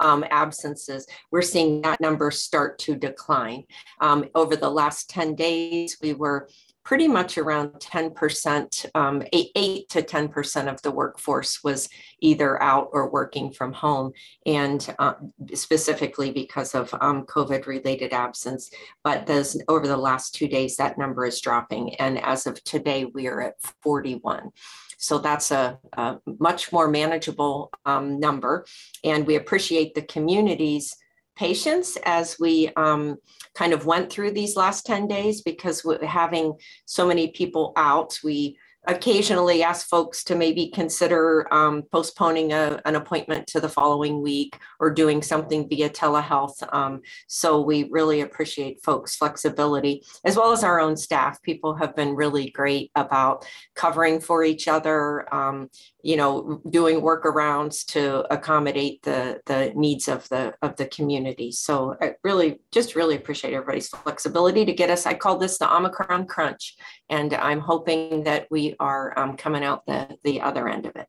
um, 0.00 0.24
absences, 0.30 1.08
we're 1.32 1.42
seeing 1.42 1.82
that 1.82 2.00
number 2.00 2.30
start 2.30 2.78
to 2.80 2.94
decline. 2.94 3.64
Um, 4.00 4.26
over 4.34 4.54
the 4.54 4.70
last 4.70 5.10
10 5.10 5.34
days, 5.34 5.98
we 6.00 6.14
were 6.14 6.48
pretty 6.88 7.06
much 7.06 7.36
around 7.36 7.68
10%, 7.72 8.86
um, 8.94 9.22
8, 9.30 9.50
8 9.54 9.88
to 9.90 10.00
10% 10.00 10.72
of 10.72 10.80
the 10.80 10.90
workforce 10.90 11.62
was 11.62 11.86
either 12.20 12.62
out 12.62 12.88
or 12.92 13.10
working 13.10 13.52
from 13.52 13.74
home, 13.74 14.10
and 14.46 14.94
uh, 14.98 15.12
specifically 15.52 16.30
because 16.30 16.74
of 16.74 16.94
um, 17.02 17.26
COVID 17.26 17.66
related 17.66 18.14
absence. 18.14 18.70
But 19.04 19.26
those, 19.26 19.60
over 19.68 19.86
the 19.86 19.98
last 19.98 20.34
two 20.34 20.48
days, 20.48 20.76
that 20.76 20.96
number 20.96 21.26
is 21.26 21.42
dropping. 21.42 21.94
And 21.96 22.18
as 22.24 22.46
of 22.46 22.64
today, 22.64 23.04
we 23.04 23.26
are 23.26 23.42
at 23.42 23.60
41. 23.82 24.48
So 24.96 25.18
that's 25.18 25.50
a, 25.50 25.78
a 25.92 26.16
much 26.38 26.72
more 26.72 26.88
manageable 26.88 27.70
um, 27.84 28.18
number. 28.18 28.64
And 29.04 29.26
we 29.26 29.36
appreciate 29.36 29.94
the 29.94 30.00
community's 30.00 30.96
patience 31.38 31.96
as 32.04 32.36
we 32.40 32.68
um, 32.76 33.16
kind 33.54 33.72
of 33.72 33.86
went 33.86 34.10
through 34.10 34.32
these 34.32 34.56
last 34.56 34.84
10 34.84 35.06
days 35.06 35.40
because 35.40 35.86
having 36.04 36.54
so 36.84 37.06
many 37.06 37.28
people 37.28 37.72
out, 37.76 38.18
we 38.24 38.58
occasionally 38.88 39.62
ask 39.62 39.86
folks 39.86 40.24
to 40.24 40.34
maybe 40.34 40.70
consider 40.70 41.46
um, 41.52 41.82
postponing 41.92 42.52
a, 42.52 42.80
an 42.86 42.96
appointment 42.96 43.46
to 43.46 43.60
the 43.60 43.68
following 43.68 44.22
week 44.22 44.58
or 44.80 44.90
doing 44.90 45.22
something 45.22 45.68
via 45.68 45.90
telehealth. 45.90 46.62
Um, 46.74 47.02
so 47.26 47.60
we 47.60 47.88
really 47.90 48.22
appreciate 48.22 48.82
folks' 48.82 49.14
flexibility 49.14 50.02
as 50.24 50.36
well 50.36 50.52
as 50.52 50.64
our 50.64 50.80
own 50.80 50.96
staff. 50.96 51.40
People 51.42 51.74
have 51.76 51.94
been 51.94 52.16
really 52.16 52.50
great 52.50 52.90
about 52.94 53.46
covering 53.74 54.20
for 54.20 54.42
each 54.42 54.66
other, 54.68 55.32
um, 55.34 55.68
you 56.02 56.16
know, 56.16 56.62
doing 56.70 57.02
workarounds 57.02 57.84
to 57.86 58.32
accommodate 58.32 59.02
the, 59.02 59.40
the 59.46 59.72
needs 59.74 60.08
of 60.08 60.26
the 60.30 60.54
of 60.62 60.76
the 60.76 60.86
community. 60.86 61.52
So 61.52 61.96
I 62.00 62.14
really 62.24 62.60
just 62.72 62.96
really 62.96 63.16
appreciate 63.16 63.52
everybody's 63.52 63.88
flexibility 63.88 64.64
to 64.64 64.72
get 64.72 64.88
us. 64.88 65.04
I 65.04 65.14
call 65.14 65.36
this 65.36 65.58
the 65.58 65.70
Omicron 65.70 66.26
crunch. 66.26 66.76
And 67.10 67.34
I'm 67.34 67.60
hoping 67.60 68.24
that 68.24 68.46
we 68.50 68.76
are 68.80 69.18
um, 69.18 69.36
coming 69.36 69.64
out 69.64 69.86
the, 69.86 70.18
the 70.24 70.40
other 70.40 70.68
end 70.68 70.86
of 70.86 70.96
it. 70.96 71.08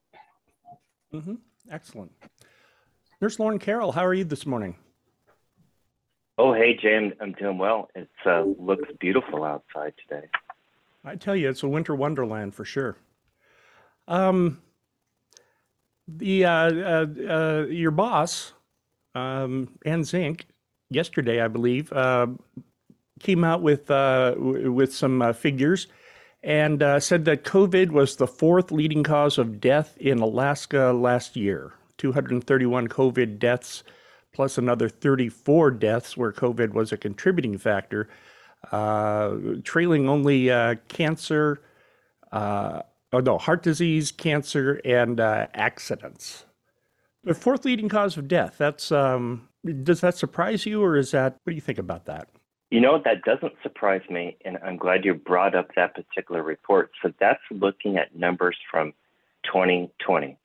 Mm-hmm. 1.13 1.35
Excellent. 1.71 2.11
Nurse 3.21 3.39
Lorne 3.39 3.59
Carroll, 3.59 3.91
how 3.91 4.05
are 4.05 4.13
you 4.13 4.23
this 4.23 4.45
morning? 4.45 4.75
Oh, 6.37 6.53
hey, 6.53 6.77
Jay, 6.81 7.11
I'm, 7.19 7.33
doing 7.33 7.57
well. 7.57 7.89
It 7.95 8.09
uh, 8.25 8.43
looks 8.57 8.87
beautiful 8.99 9.43
outside 9.43 9.93
today. 10.07 10.27
I 11.03 11.15
tell 11.15 11.35
you, 11.35 11.49
it's 11.49 11.63
a 11.63 11.67
winter 11.67 11.95
wonderland 11.95 12.55
for 12.55 12.63
sure. 12.63 12.95
Um, 14.07 14.61
the 16.07 16.45
uh, 16.45 16.51
uh, 16.51 17.05
uh, 17.27 17.65
your 17.69 17.91
boss, 17.91 18.53
um, 19.15 19.77
Anne 19.85 20.03
Zink, 20.03 20.45
yesterday, 20.89 21.41
I 21.41 21.49
believe, 21.49 21.91
uh, 21.91 22.27
came 23.19 23.43
out 23.43 23.61
with 23.61 23.91
uh, 23.91 24.31
w- 24.35 24.71
with 24.71 24.93
some 24.93 25.21
uh, 25.21 25.33
figures 25.33 25.87
and 26.41 26.81
uh, 26.81 26.99
said 26.99 27.25
that 27.25 27.43
COVID 27.43 27.91
was 27.91 28.15
the 28.15 28.27
fourth 28.27 28.71
leading 28.71 29.03
cause 29.03 29.37
of 29.37 29.59
death 29.59 29.97
in 29.97 30.19
Alaska 30.19 30.91
last 30.91 31.35
year. 31.35 31.73
231 31.97 32.87
COVID 32.87 33.39
deaths, 33.39 33.83
plus 34.33 34.57
another 34.57 34.87
34 34.87 35.71
deaths 35.71 36.15
where 36.15 36.31
COVID 36.31 36.73
was 36.73 36.91
a 36.91 36.97
contributing 36.97 37.57
factor, 37.57 38.07
uh, 38.71 39.35
trailing 39.63 40.07
only 40.07 40.49
uh, 40.49 40.75
cancer, 40.87 41.61
uh, 42.31 42.81
oh 43.11 43.19
no, 43.19 43.37
heart 43.37 43.63
disease, 43.63 44.11
cancer, 44.13 44.79
and 44.85 45.19
accidents. 45.19 46.45
The 47.25 47.33
fourth 47.33 47.65
leading 47.65 47.89
cause 47.89 48.15
of 48.15 48.29
death. 48.29 48.55
That's 48.57 48.93
um, 48.93 49.49
does 49.83 49.99
that 49.99 50.15
surprise 50.15 50.65
you, 50.65 50.81
or 50.81 50.95
is 50.95 51.11
that 51.11 51.35
what 51.43 51.51
do 51.51 51.55
you 51.55 51.61
think 51.61 51.79
about 51.79 52.05
that? 52.05 52.29
You 52.69 52.81
know, 52.81 53.01
that 53.03 53.23
doesn't 53.23 53.53
surprise 53.63 54.03
me, 54.09 54.37
and 54.45 54.57
I'm 54.63 54.77
glad 54.77 55.03
you 55.03 55.15
brought 55.15 55.55
up 55.55 55.69
that 55.75 55.95
particular 55.95 56.43
report. 56.43 56.91
So 57.01 57.11
that's 57.19 57.41
looking 57.49 57.97
at 57.97 58.15
numbers 58.15 58.57
from 58.69 58.93
2020. 59.45 60.37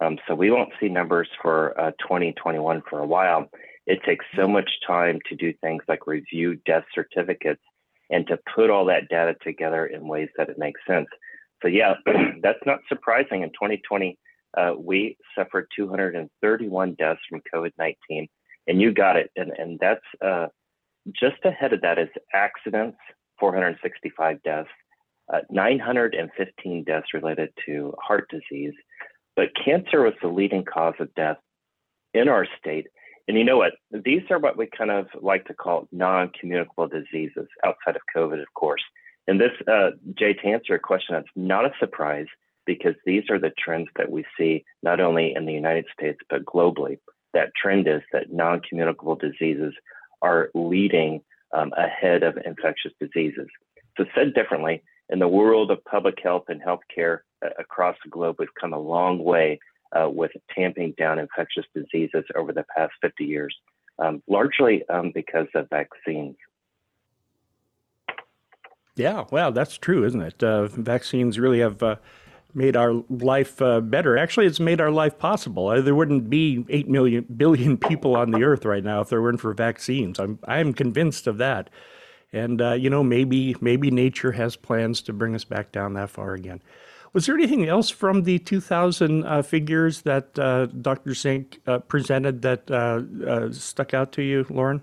Um, 0.00 0.18
so 0.28 0.34
we 0.34 0.50
won't 0.50 0.72
see 0.80 0.88
numbers 0.88 1.28
for 1.42 1.78
uh, 1.80 1.90
2021 2.00 2.82
for 2.88 3.00
a 3.00 3.06
while. 3.06 3.50
It 3.86 4.02
takes 4.04 4.24
so 4.36 4.46
much 4.46 4.70
time 4.86 5.18
to 5.28 5.34
do 5.34 5.52
things 5.54 5.82
like 5.88 6.06
review 6.06 6.56
death 6.66 6.84
certificates 6.94 7.62
and 8.10 8.26
to 8.28 8.38
put 8.54 8.70
all 8.70 8.84
that 8.86 9.08
data 9.08 9.34
together 9.42 9.86
in 9.86 10.06
ways 10.06 10.28
that 10.36 10.48
it 10.48 10.58
makes 10.58 10.80
sense. 10.86 11.08
So 11.62 11.68
yeah, 11.68 11.94
that's 12.42 12.64
not 12.64 12.80
surprising. 12.88 13.42
In 13.42 13.50
2020, 13.50 14.18
uh, 14.56 14.74
we 14.78 15.16
suffered 15.36 15.66
231 15.74 16.94
deaths 16.94 17.20
from 17.28 17.42
COVID-19, 17.52 18.28
and 18.68 18.80
you 18.80 18.92
got 18.92 19.16
it. 19.16 19.30
And 19.36 19.50
and 19.56 19.78
that's 19.80 20.04
uh, 20.20 20.46
just 21.12 21.44
ahead 21.44 21.72
of 21.72 21.80
that 21.82 21.98
is 21.98 22.08
accidents, 22.34 22.98
465 23.38 24.42
deaths, 24.42 24.68
uh, 25.32 25.40
915 25.50 26.84
deaths 26.84 27.08
related 27.14 27.50
to 27.66 27.94
heart 28.00 28.28
disease. 28.30 28.74
But 29.34 29.48
cancer 29.62 30.02
was 30.02 30.14
the 30.22 30.28
leading 30.28 30.64
cause 30.64 30.94
of 30.98 31.14
death 31.14 31.36
in 32.14 32.28
our 32.28 32.46
state. 32.58 32.86
And 33.28 33.36
you 33.36 33.44
know 33.44 33.58
what? 33.58 33.72
These 33.90 34.22
are 34.30 34.38
what 34.38 34.56
we 34.56 34.68
kind 34.76 34.90
of 34.90 35.06
like 35.20 35.46
to 35.46 35.54
call 35.54 35.88
non 35.92 36.30
communicable 36.38 36.88
diseases 36.88 37.48
outside 37.64 37.96
of 37.96 38.02
COVID, 38.14 38.40
of 38.40 38.52
course. 38.54 38.82
And 39.26 39.40
this, 39.40 39.50
uh, 39.66 39.90
Jay, 40.16 40.32
to 40.32 40.46
answer 40.46 40.66
your 40.68 40.78
question, 40.78 41.14
that's 41.14 41.26
not 41.34 41.64
a 41.64 41.72
surprise 41.80 42.26
because 42.64 42.94
these 43.04 43.24
are 43.30 43.38
the 43.38 43.52
trends 43.58 43.88
that 43.96 44.10
we 44.10 44.24
see 44.38 44.64
not 44.82 45.00
only 45.00 45.34
in 45.34 45.46
the 45.46 45.52
United 45.52 45.86
States, 45.92 46.18
but 46.30 46.44
globally. 46.44 46.98
That 47.34 47.50
trend 47.60 47.88
is 47.88 48.02
that 48.12 48.32
non 48.32 48.60
communicable 48.60 49.16
diseases 49.16 49.74
are 50.22 50.50
leading 50.54 51.22
um, 51.52 51.72
ahead 51.76 52.22
of 52.22 52.38
infectious 52.44 52.92
diseases. 53.00 53.48
So, 53.96 54.04
said 54.14 54.34
differently, 54.34 54.82
in 55.08 55.18
the 55.18 55.28
world 55.28 55.70
of 55.70 55.84
public 55.84 56.18
health 56.22 56.44
and 56.48 56.60
healthcare 56.60 57.20
uh, 57.44 57.50
across 57.58 57.96
the 58.04 58.10
globe, 58.10 58.36
we've 58.38 58.54
come 58.60 58.72
a 58.72 58.78
long 58.78 59.22
way 59.22 59.58
uh, 59.92 60.08
with 60.08 60.32
tamping 60.54 60.94
down 60.98 61.18
infectious 61.18 61.64
diseases 61.74 62.24
over 62.34 62.52
the 62.52 62.64
past 62.76 62.92
50 63.00 63.24
years, 63.24 63.54
um, 63.98 64.22
largely 64.26 64.82
um, 64.88 65.12
because 65.14 65.46
of 65.54 65.68
vaccines. 65.70 66.36
Yeah, 68.96 69.24
well, 69.30 69.52
that's 69.52 69.76
true, 69.76 70.04
isn't 70.04 70.22
it? 70.22 70.42
Uh, 70.42 70.66
vaccines 70.66 71.38
really 71.38 71.60
have 71.60 71.82
uh, 71.82 71.96
made 72.54 72.76
our 72.76 72.94
life 73.10 73.60
uh, 73.60 73.80
better. 73.80 74.16
Actually, 74.16 74.46
it's 74.46 74.60
made 74.60 74.80
our 74.80 74.90
life 74.90 75.18
possible. 75.18 75.68
Uh, 75.68 75.80
there 75.80 75.94
wouldn't 75.94 76.30
be 76.30 76.64
8 76.68 76.88
million 76.88 77.26
billion 77.36 77.76
people 77.88 78.16
on 78.16 78.30
the 78.30 78.42
earth 78.42 78.64
right 78.64 78.84
now 78.84 79.00
if 79.00 79.08
there 79.08 79.22
weren't 79.22 79.40
for 79.40 79.52
vaccines. 79.54 80.18
I'm 80.18 80.38
I'm 80.46 80.72
convinced 80.72 81.26
of 81.26 81.38
that. 81.38 81.70
And 82.32 82.60
uh, 82.60 82.72
you 82.72 82.90
know, 82.90 83.02
maybe 83.02 83.56
maybe 83.60 83.90
nature 83.90 84.32
has 84.32 84.56
plans 84.56 85.02
to 85.02 85.12
bring 85.12 85.34
us 85.34 85.44
back 85.44 85.72
down 85.72 85.94
that 85.94 86.10
far 86.10 86.34
again. 86.34 86.62
Was 87.12 87.26
there 87.26 87.34
anything 87.34 87.66
else 87.66 87.88
from 87.88 88.24
the 88.24 88.38
2000 88.38 89.24
uh, 89.24 89.40
figures 89.40 90.02
that 90.02 90.38
uh, 90.38 90.66
Dr. 90.66 91.14
Zink 91.14 91.60
uh, 91.66 91.78
presented 91.78 92.42
that 92.42 93.48
stuck 93.54 93.94
out 93.94 94.12
to 94.12 94.22
you, 94.22 94.44
Lorne? 94.50 94.82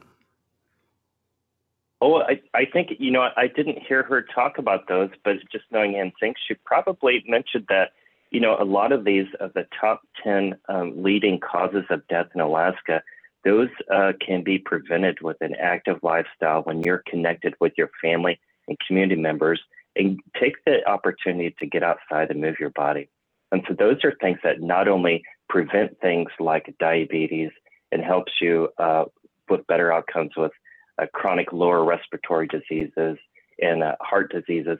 Oh, 2.05 2.17
I, 2.21 2.41
I 2.53 2.65
think, 2.65 2.89
you 2.99 3.11
know, 3.11 3.29
I 3.37 3.47
didn't 3.47 3.79
hear 3.87 4.03
her 4.03 4.21
talk 4.21 4.57
about 4.57 4.89
those, 4.89 5.09
but 5.23 5.37
just 5.49 5.63
knowing 5.71 5.95
Anne 5.95 6.11
Zink, 6.19 6.35
she 6.45 6.53
probably 6.65 7.23
mentioned 7.25 7.67
that, 7.69 7.91
you 8.29 8.41
know, 8.41 8.57
a 8.59 8.65
lot 8.65 8.91
of 8.91 9.05
these 9.05 9.27
of 9.39 9.53
the 9.53 9.65
top 9.79 10.01
10 10.21 10.53
um, 10.67 11.01
leading 11.01 11.39
causes 11.39 11.85
of 11.89 12.05
death 12.09 12.25
in 12.35 12.41
Alaska, 12.41 13.01
those 13.45 13.69
uh, 13.89 14.11
can 14.19 14.43
be 14.43 14.57
prevented 14.57 15.21
with 15.21 15.37
an 15.39 15.55
active 15.55 15.99
lifestyle 16.03 16.63
when 16.63 16.83
you're 16.83 17.03
connected 17.07 17.53
with 17.61 17.71
your 17.77 17.89
family 18.01 18.37
and 18.67 18.77
community 18.85 19.21
members 19.21 19.61
and 19.95 20.19
take 20.37 20.55
the 20.65 20.85
opportunity 20.85 21.55
to 21.57 21.65
get 21.65 21.83
outside 21.83 22.31
and 22.31 22.41
move 22.41 22.55
your 22.59 22.71
body. 22.71 23.07
And 23.53 23.63
so 23.65 23.75
those 23.79 24.03
are 24.03 24.13
things 24.19 24.39
that 24.43 24.59
not 24.59 24.89
only 24.89 25.23
prevent 25.47 26.01
things 26.01 26.31
like 26.37 26.75
diabetes 26.81 27.51
and 27.93 28.03
helps 28.03 28.33
you 28.41 28.67
uh, 28.77 29.05
with 29.49 29.65
better 29.67 29.93
outcomes 29.93 30.31
with 30.35 30.51
chronic 31.13 31.51
lower 31.51 31.83
respiratory 31.83 32.47
diseases 32.47 33.17
and 33.59 33.83
uh, 33.83 33.95
heart 34.01 34.31
diseases, 34.31 34.77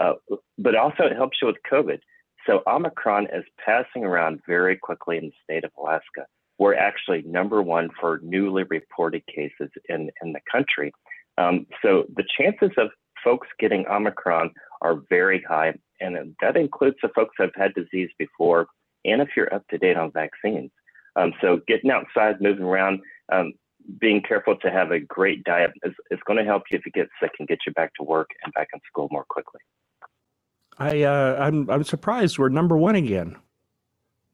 uh, 0.00 0.14
but 0.58 0.74
also 0.74 1.04
it 1.04 1.16
helps 1.16 1.38
you 1.40 1.48
with 1.48 1.56
COVID. 1.70 1.98
So 2.46 2.62
Omicron 2.66 3.26
is 3.32 3.44
passing 3.64 4.04
around 4.04 4.40
very 4.46 4.76
quickly 4.76 5.18
in 5.18 5.26
the 5.26 5.32
state 5.42 5.64
of 5.64 5.72
Alaska. 5.78 6.26
We're 6.58 6.76
actually 6.76 7.22
number 7.22 7.60
one 7.60 7.90
for 8.00 8.20
newly 8.22 8.62
reported 8.64 9.22
cases 9.26 9.70
in, 9.88 10.10
in 10.22 10.32
the 10.32 10.40
country. 10.50 10.92
Um, 11.38 11.66
so 11.82 12.04
the 12.14 12.24
chances 12.38 12.70
of 12.78 12.88
folks 13.22 13.48
getting 13.58 13.86
Omicron 13.88 14.50
are 14.80 15.02
very 15.10 15.42
high, 15.46 15.74
and 16.00 16.34
that 16.40 16.56
includes 16.56 16.96
the 17.02 17.10
folks 17.14 17.34
that 17.38 17.50
have 17.54 17.62
had 17.62 17.74
disease 17.74 18.10
before, 18.18 18.66
and 19.04 19.20
if 19.20 19.30
you're 19.36 19.52
up 19.52 19.66
to 19.68 19.78
date 19.78 19.96
on 19.96 20.12
vaccines. 20.12 20.70
Um, 21.16 21.32
so 21.40 21.60
getting 21.66 21.90
outside, 21.90 22.40
moving 22.40 22.64
around, 22.64 23.00
um, 23.32 23.52
being 24.00 24.22
careful 24.22 24.56
to 24.56 24.70
have 24.70 24.90
a 24.90 25.00
great 25.00 25.44
diet 25.44 25.72
is, 25.84 25.92
is 26.10 26.18
going 26.26 26.38
to 26.38 26.44
help 26.44 26.64
you 26.70 26.78
if 26.78 26.86
you 26.86 26.92
get 26.92 27.08
sick 27.20 27.32
and 27.38 27.48
get 27.48 27.58
you 27.66 27.72
back 27.72 27.92
to 27.94 28.02
work 28.02 28.30
and 28.44 28.52
back 28.54 28.68
in 28.72 28.80
school 28.90 29.08
more 29.10 29.24
quickly. 29.28 29.60
I 30.78 31.02
uh, 31.02 31.36
I'm 31.38 31.70
I'm 31.70 31.84
surprised 31.84 32.38
we're 32.38 32.50
number 32.50 32.76
one 32.76 32.96
again. 32.96 33.36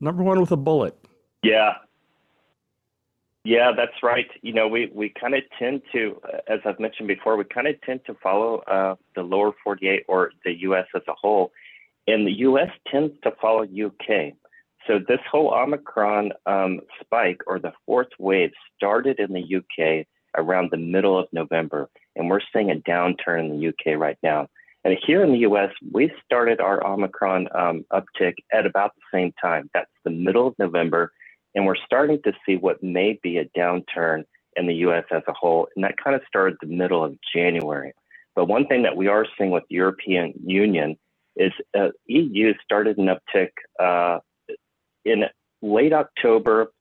Number 0.01 0.23
one 0.23 0.41
with 0.41 0.51
a 0.51 0.57
bullet. 0.57 0.97
Yeah. 1.43 1.75
Yeah, 3.45 3.73
that's 3.77 4.03
right. 4.03 4.27
You 4.41 4.53
know, 4.53 4.69
we, 4.69 4.91
we 4.95 5.09
kind 5.09 5.35
of 5.35 5.43
tend 5.59 5.83
to, 5.93 6.21
as 6.47 6.61
I've 6.65 6.79
mentioned 6.79 7.09
before, 7.09 7.37
we 7.37 7.45
kind 7.45 7.67
of 7.67 7.81
tend 7.83 8.01
to 8.07 8.15
follow 8.23 8.59
uh, 8.69 8.95
the 9.17 9.23
lower 9.23 9.53
48 9.65 10.05
or 10.09 10.31
the 10.45 10.53
U.S. 10.61 10.87
as 10.95 11.03
a 11.09 11.13
whole. 11.13 11.51
And 12.07 12.27
the 12.27 12.33
U.S. 12.33 12.69
tends 12.91 13.15
to 13.25 13.33
follow 13.41 13.63
UK. 13.63 14.35
So 14.87 14.99
this 14.99 15.21
whole 15.31 15.53
Omicron 15.55 16.33
um, 16.47 16.81
spike 17.01 17.43
or 17.47 17.59
the 17.59 17.73
fourth 17.87 18.09
wave 18.19 18.51
started 18.77 19.21
in 19.21 19.33
the 19.33 19.57
UK 19.57 20.07
around 20.37 20.71
the 20.71 20.77
middle 20.77 21.19
of 21.19 21.29
November, 21.33 21.89
and 22.17 22.29
we're 22.29 22.41
seeing 22.53 22.71
a 22.71 22.77
downturn 22.77 23.41
in 23.41 23.61
the 23.61 23.69
UK 23.69 23.99
right 23.99 24.19
now. 24.23 24.49
And 24.85 24.97
here 25.07 25.23
in 25.23 25.33
the 25.33 25.41
US, 25.41 25.71
we 25.93 26.11
started 26.25 26.61
our 26.61 26.85
Omicron 26.85 27.49
um, 27.55 27.85
uptick 27.93 28.35
at 28.53 28.67
about 28.67 28.93
the 28.97 29.17
same 29.17 29.33
time. 29.41 29.71
That's 29.73 29.91
the 30.05 30.11
middle 30.11 30.49
of 30.49 30.55
November, 30.59 31.13
and 31.55 31.67
we're 31.67 31.77
starting 31.77 32.21
to 32.25 32.33
see 32.45 32.57
what 32.57 32.83
may 32.83 33.21
be 33.23 33.39
a 33.39 33.45
downturn 33.57 34.25
in 34.57 34.67
the 34.67 34.75
US 34.87 35.05
as 35.13 35.23
a 35.29 35.33
whole. 35.33 35.69
And 35.77 35.85
that 35.85 35.97
kind 36.03 36.17
of 36.17 36.23
started 36.27 36.59
the 36.61 36.67
middle 36.67 37.05
of 37.05 37.17
January. 37.35 37.93
But 38.35 38.47
one 38.47 38.67
thing 38.67 38.83
that 38.83 38.97
we 38.97 39.09
are 39.09 39.27
seeing 39.39 39.51
with 39.51 39.65
the 39.69 39.77
European 39.77 40.33
Union 40.45 40.97
is 41.37 41.53
uh, 41.79 41.89
EU 42.07 42.53
started 42.65 42.99
an 42.99 43.09
uptick 43.09 43.51
uh, 43.79 44.19
in 45.05 45.25
late 45.61 45.93
October, 45.93 46.73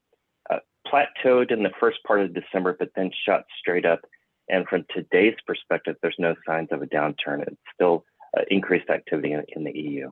uh, 0.50 0.58
plateaued 0.86 1.50
in 1.50 1.62
the 1.62 1.72
first 1.80 1.98
part 2.06 2.20
of 2.20 2.34
December, 2.34 2.76
but 2.78 2.90
then 2.96 3.10
shot 3.26 3.44
straight 3.58 3.86
up. 3.86 4.00
And 4.48 4.66
from 4.66 4.84
today's 4.94 5.36
perspective, 5.46 5.96
there's 6.02 6.16
no 6.18 6.34
signs 6.46 6.68
of 6.72 6.82
a 6.82 6.86
downturn. 6.86 7.42
It's 7.46 7.56
still 7.74 8.04
uh, 8.36 8.42
increased 8.50 8.90
activity 8.90 9.32
in, 9.32 9.44
in 9.56 9.64
the 9.64 9.78
EU. 9.78 10.10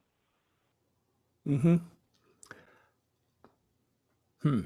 Mm-hmm. 1.47 1.76
Hmm. 4.43 4.61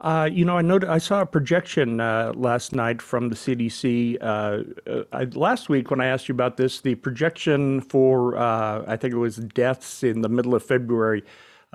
Uh, 0.00 0.28
you 0.32 0.46
know, 0.46 0.56
I 0.56 0.62
noted 0.62 0.88
I 0.88 0.96
saw 0.96 1.20
a 1.20 1.26
projection 1.26 2.00
uh, 2.00 2.32
last 2.34 2.74
night 2.74 3.02
from 3.02 3.28
the 3.28 3.34
CDC. 3.34 4.16
Uh, 4.20 4.62
uh, 4.90 5.04
I, 5.12 5.24
last 5.24 5.68
week, 5.68 5.90
when 5.90 6.00
I 6.00 6.06
asked 6.06 6.26
you 6.26 6.34
about 6.34 6.56
this, 6.56 6.80
the 6.80 6.94
projection 6.94 7.82
for 7.82 8.36
uh, 8.36 8.82
I 8.86 8.96
think 8.96 9.12
it 9.12 9.18
was 9.18 9.36
deaths 9.36 10.02
in 10.02 10.22
the 10.22 10.30
middle 10.30 10.54
of 10.54 10.64
February 10.64 11.22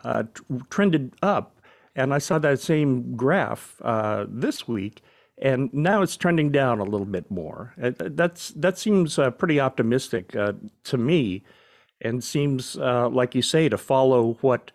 uh, 0.03 0.23
t- 0.23 0.43
trended 0.69 1.13
up, 1.21 1.59
and 1.95 2.13
I 2.13 2.17
saw 2.17 2.39
that 2.39 2.59
same 2.59 3.15
graph 3.15 3.81
uh, 3.83 4.25
this 4.27 4.67
week, 4.67 5.01
and 5.41 5.73
now 5.73 6.01
it's 6.01 6.17
trending 6.17 6.51
down 6.51 6.79
a 6.79 6.83
little 6.83 7.05
bit 7.05 7.29
more. 7.29 7.73
Uh, 7.81 7.91
that's 7.97 8.49
that 8.49 8.77
seems 8.77 9.17
uh, 9.19 9.31
pretty 9.31 9.59
optimistic 9.59 10.35
uh, 10.35 10.53
to 10.85 10.97
me, 10.97 11.43
and 12.01 12.23
seems 12.23 12.77
uh, 12.77 13.09
like 13.09 13.35
you 13.35 13.41
say 13.41 13.69
to 13.69 13.77
follow 13.77 14.37
what 14.41 14.71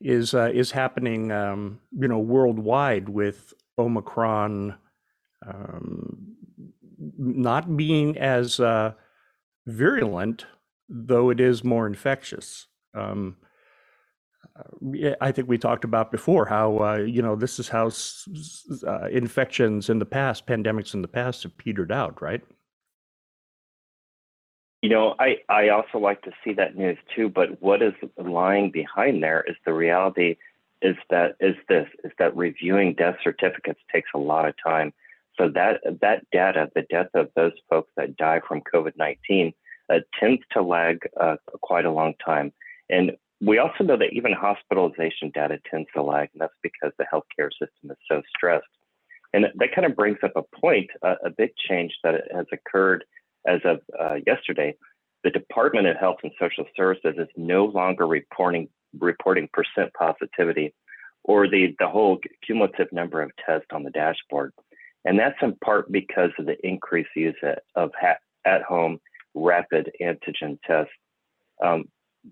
is 0.00 0.34
is 0.34 0.72
happening, 0.72 1.30
um, 1.30 1.80
you 1.92 2.08
know, 2.08 2.18
worldwide 2.18 3.08
with 3.08 3.54
Omicron 3.78 4.74
um, 5.46 6.36
not 7.18 7.76
being 7.76 8.18
as 8.18 8.60
virulent, 9.66 10.46
though 10.88 11.30
it 11.30 11.40
is 11.40 11.64
more 11.64 11.86
infectious. 11.86 12.66
Um, 12.94 13.36
I 15.20 15.32
think 15.32 15.48
we 15.48 15.58
talked 15.58 15.84
about 15.84 16.10
before 16.10 16.46
how 16.46 16.78
uh, 16.78 16.96
you 16.96 17.22
know 17.22 17.36
this 17.36 17.58
is 17.58 17.68
how 17.68 17.90
uh, 18.86 19.06
infections 19.06 19.88
in 19.88 19.98
the 19.98 20.04
past, 20.04 20.46
pandemics 20.46 20.94
in 20.94 21.02
the 21.02 21.08
past, 21.08 21.44
have 21.44 21.56
petered 21.56 21.92
out, 21.92 22.20
right? 22.20 22.42
You 24.82 24.90
know, 24.90 25.14
I, 25.20 25.36
I 25.48 25.68
also 25.68 25.98
like 25.98 26.22
to 26.22 26.32
see 26.42 26.52
that 26.54 26.76
news 26.76 26.98
too, 27.14 27.28
but 27.28 27.62
what 27.62 27.82
is 27.82 27.92
lying 28.18 28.72
behind 28.72 29.22
there 29.22 29.44
is 29.46 29.54
the 29.64 29.72
reality 29.72 30.36
is 30.82 30.96
that 31.08 31.36
is 31.38 31.54
this 31.68 31.86
is 32.02 32.10
that 32.18 32.36
reviewing 32.36 32.94
death 32.94 33.16
certificates 33.22 33.80
takes 33.92 34.10
a 34.14 34.18
lot 34.18 34.48
of 34.48 34.54
time. 34.62 34.92
So 35.38 35.48
that 35.50 35.80
that 36.00 36.26
data, 36.32 36.68
the 36.74 36.82
death 36.90 37.10
of 37.14 37.30
those 37.36 37.52
folks 37.70 37.90
that 37.96 38.16
die 38.16 38.40
from 38.46 38.60
COVID 38.74 38.94
nineteen, 38.96 39.54
uh, 39.88 40.00
tends 40.18 40.42
to 40.52 40.62
lag 40.62 40.98
uh, 41.18 41.36
quite 41.62 41.84
a 41.84 41.92
long 41.92 42.14
time. 42.24 42.52
And 42.90 43.12
we 43.44 43.58
also 43.58 43.84
know 43.84 43.96
that 43.96 44.12
even 44.12 44.32
hospitalization 44.32 45.30
data 45.34 45.58
tends 45.68 45.88
to 45.94 46.02
lag, 46.02 46.28
and 46.32 46.40
that's 46.40 46.52
because 46.62 46.92
the 46.98 47.06
healthcare 47.12 47.50
system 47.50 47.90
is 47.90 47.96
so 48.08 48.22
stressed. 48.34 48.64
And 49.34 49.46
that 49.54 49.74
kind 49.74 49.86
of 49.86 49.96
brings 49.96 50.18
up 50.22 50.32
a 50.36 50.42
point, 50.60 50.90
a 51.02 51.30
big 51.36 51.50
change 51.68 51.92
that 52.04 52.14
has 52.34 52.46
occurred 52.52 53.04
as 53.46 53.60
of 53.64 53.80
uh, 53.98 54.16
yesterday, 54.26 54.74
the 55.24 55.30
Department 55.30 55.86
of 55.86 55.96
Health 55.96 56.18
and 56.22 56.32
Social 56.38 56.64
Services 56.76 57.14
is 57.16 57.28
no 57.36 57.64
longer 57.64 58.06
reporting 58.06 58.68
reporting 58.98 59.48
percent 59.52 59.92
positivity 59.94 60.74
or 61.24 61.48
the, 61.48 61.74
the 61.78 61.88
whole 61.88 62.18
cumulative 62.44 62.92
number 62.92 63.22
of 63.22 63.30
tests 63.46 63.68
on 63.72 63.84
the 63.84 63.90
dashboard. 63.90 64.52
And 65.04 65.18
that's 65.18 65.38
in 65.40 65.56
part 65.64 65.90
because 65.90 66.30
of 66.38 66.46
the 66.46 66.56
increased 66.66 67.10
use 67.16 67.36
of 67.74 67.90
at 68.44 68.62
home 68.62 69.00
rapid 69.34 69.92
antigen 70.00 70.58
tests. 70.66 70.92
Um, 71.64 71.84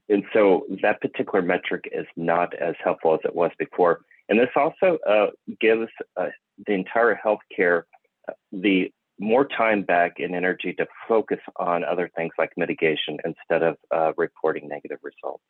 and 0.09 0.25
so 0.33 0.67
that 0.83 1.01
particular 1.01 1.43
metric 1.43 1.85
is 1.93 2.07
not 2.17 2.55
as 2.55 2.75
helpful 2.83 3.15
as 3.15 3.21
it 3.25 3.35
was 3.35 3.51
before. 3.59 4.01
And 4.29 4.39
this 4.39 4.49
also 4.55 4.99
uh, 5.09 5.29
gives 5.61 5.89
uh, 6.17 6.29
the 6.67 6.73
entire 6.73 7.19
healthcare 7.25 7.83
uh, 8.29 8.33
the 8.53 8.93
more 9.19 9.47
time 9.47 9.83
back 9.83 10.15
and 10.19 10.35
energy 10.35 10.73
to 10.75 10.87
focus 11.07 11.41
on 11.57 11.85
other 11.85 12.11
things 12.17 12.33
like 12.39 12.51
mitigation 12.57 13.19
instead 13.25 13.63
of 13.63 13.77
uh, 13.95 14.13
reporting 14.17 14.69
negative 14.69 14.99
results. 15.03 15.45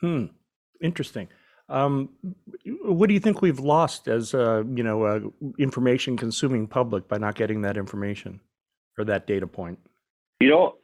Hmm. 0.00 0.26
Interesting. 0.80 1.28
Um, 1.68 2.10
what 2.82 3.08
do 3.08 3.14
you 3.14 3.20
think 3.20 3.40
we've 3.40 3.58
lost 3.58 4.06
as 4.06 4.34
a 4.34 4.64
you 4.74 4.82
know 4.82 5.32
information 5.58 6.16
consuming 6.16 6.66
public 6.66 7.08
by 7.08 7.16
not 7.16 7.36
getting 7.36 7.62
that 7.62 7.78
information 7.78 8.40
or 8.98 9.04
that 9.06 9.26
data 9.26 9.46
point? 9.46 9.78
You 10.40 10.50
know, 10.50 10.74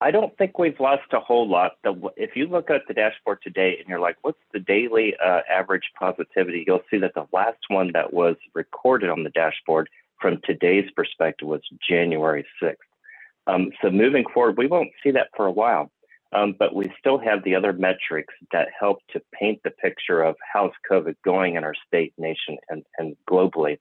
I 0.00 0.10
don't 0.10 0.36
think 0.36 0.58
we've 0.58 0.78
lost 0.78 1.12
a 1.12 1.20
whole 1.20 1.48
lot. 1.48 1.72
The, 1.82 1.94
if 2.16 2.36
you 2.36 2.46
look 2.46 2.70
at 2.70 2.82
the 2.86 2.94
dashboard 2.94 3.38
today 3.42 3.76
and 3.78 3.88
you're 3.88 4.00
like, 4.00 4.16
what's 4.22 4.38
the 4.52 4.60
daily 4.60 5.14
uh, 5.24 5.40
average 5.50 5.90
positivity? 5.98 6.64
You'll 6.66 6.82
see 6.90 6.98
that 6.98 7.14
the 7.14 7.26
last 7.32 7.58
one 7.68 7.92
that 7.94 8.12
was 8.12 8.36
recorded 8.54 9.08
on 9.08 9.24
the 9.24 9.30
dashboard 9.30 9.88
from 10.20 10.38
today's 10.44 10.90
perspective 10.94 11.48
was 11.48 11.62
January 11.88 12.44
6th. 12.62 12.76
Um, 13.46 13.70
so 13.80 13.90
moving 13.90 14.24
forward, 14.34 14.58
we 14.58 14.66
won't 14.66 14.90
see 15.02 15.12
that 15.12 15.28
for 15.34 15.46
a 15.46 15.52
while, 15.52 15.90
um, 16.32 16.54
but 16.58 16.74
we 16.74 16.92
still 16.98 17.18
have 17.18 17.42
the 17.44 17.54
other 17.54 17.72
metrics 17.72 18.34
that 18.52 18.68
help 18.78 18.98
to 19.12 19.22
paint 19.32 19.60
the 19.64 19.70
picture 19.70 20.22
of 20.22 20.36
how's 20.52 20.72
COVID 20.90 21.14
going 21.24 21.54
in 21.56 21.64
our 21.64 21.74
state, 21.86 22.12
nation, 22.18 22.58
and, 22.68 22.82
and 22.98 23.16
globally. 23.30 23.78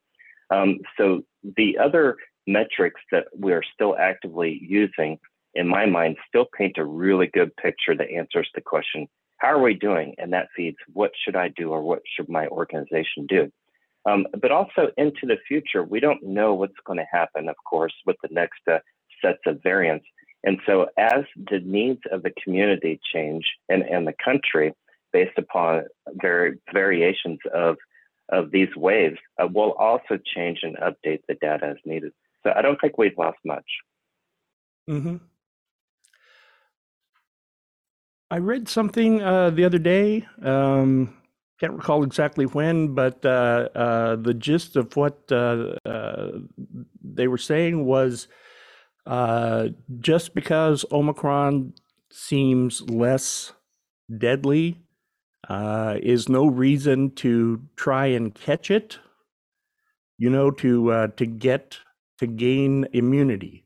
Um, 0.49 0.80
so 0.97 1.23
the 1.58 1.78
other 1.78 2.17
metrics 2.47 3.01
that 3.12 3.25
we 3.38 3.54
are 3.54 3.63
still 3.73 3.97
actively 3.97 4.60
using, 4.62 5.19
in 5.56 5.68
my 5.68 5.86
mind, 5.86 6.18
still 6.28 6.46
paint 6.58 6.78
a 6.78 6.86
really 6.86 7.28
good 7.28 7.56
picture 7.56 7.96
that 7.96 8.12
answers 8.12 8.50
the 8.54 8.62
question, 8.62 9.08
how 9.38 9.50
are 9.50 9.62
we 9.62 9.74
doing? 9.74 10.15
And 10.18 10.34
that 10.34 10.50
feeds 10.56 10.78
what 10.94 11.12
should 11.24 11.36
I 11.36 11.50
do 11.50 11.72
or 11.72 11.82
what 11.82 12.02
should 12.15 12.30
my 12.30 12.48
organization 12.48 13.26
do? 13.28 13.52
Um, 14.06 14.28
but 14.39 14.52
also 14.52 14.89
into 14.98 15.26
the 15.26 15.38
future, 15.48 15.84
we 15.84 16.00
don't 16.00 16.24
know 16.24 16.54
what's 16.54 16.74
going 16.86 17.00
to 17.00 17.08
happen, 17.12 17.50
of 17.50 17.56
course, 17.68 17.94
with 18.06 18.18
the 18.22 18.30
next 18.32 18.60
uh, 18.72 18.80
sets 19.22 19.39
of 19.48 19.63
variants. 19.63 20.06
And 20.44 20.60
so, 20.65 20.88
as 20.98 21.24
the 21.50 21.60
needs 21.60 22.02
of 22.12 22.22
the 22.22 22.32
community 22.44 23.00
change 23.12 23.46
and, 23.68 23.82
and 23.82 24.06
the 24.06 24.13
country 24.24 24.74
based 25.12 25.38
upon 25.38 25.86
vari- 26.22 26.60
variations 26.72 27.39
of, 27.52 27.78
of 28.30 28.52
these 28.52 28.70
waves, 28.76 29.18
uh, 29.41 29.48
we'll 29.52 29.72
also 29.72 30.20
change 30.36 30.60
and 30.62 30.78
update 30.78 31.22
the 31.28 31.34
data 31.41 31.65
as 31.65 31.78
needed. 31.84 32.12
So, 32.44 32.54
I 32.56 32.62
don't 32.62 32.80
think 32.80 33.00
we've 33.00 33.18
lost 33.18 33.39
much. 33.44 33.65
Mm-hmm. 34.88 35.15
I 38.36 38.39
read 38.39 38.67
something 38.67 39.24
uh, 39.24 39.50
the 39.52 39.63
other 39.63 39.78
day. 39.78 40.28
Um, 40.41 41.15
can't 41.58 41.71
recall 41.71 42.04
exactly 42.04 42.45
when, 42.45 42.93
but 42.93 43.26
uh, 43.26 43.69
uh, 43.74 44.17
the 44.17 44.34
gist 44.34 44.76
of 44.76 44.93
what 44.98 45.32
uh, 45.32 45.76
uh 45.86 46.32
they 47.02 47.30
were 47.30 47.38
saying 47.38 47.86
was 47.86 48.28
uh, 49.06 49.69
just 50.02 50.36
because 50.36 50.84
Omicron 50.91 51.76
seems 52.12 52.82
less 52.89 53.54
deadly 54.17 54.82
is 55.50 56.28
no 56.28 56.45
reason 56.45 57.12
to 57.12 57.62
try 57.78 58.08
and 58.08 58.36
catch 58.36 58.69
it. 58.69 59.00
You 60.17 60.30
know, 60.30 60.52
to 60.52 61.08
to 61.15 61.26
get 61.26 61.78
to 62.17 62.28
gain 62.28 62.86
immunity, 62.91 63.64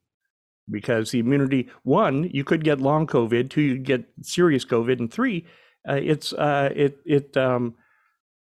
because 0.70 1.12
the 1.12 1.20
immunity 1.20 1.70
one 1.84 2.30
you 2.32 2.44
could 2.44 2.64
get 2.64 2.82
long 2.82 3.08
COVID, 3.08 3.50
two 3.50 3.62
you 3.62 3.78
get 3.78 4.06
serious 4.22 4.66
COVID, 4.66 5.00
and 5.00 5.12
three 5.12 5.46
uh, 5.88 5.94
it's 5.96 6.34
uh, 6.34 6.70
it 6.76 7.00
it 7.06 7.38
um, 7.38 7.76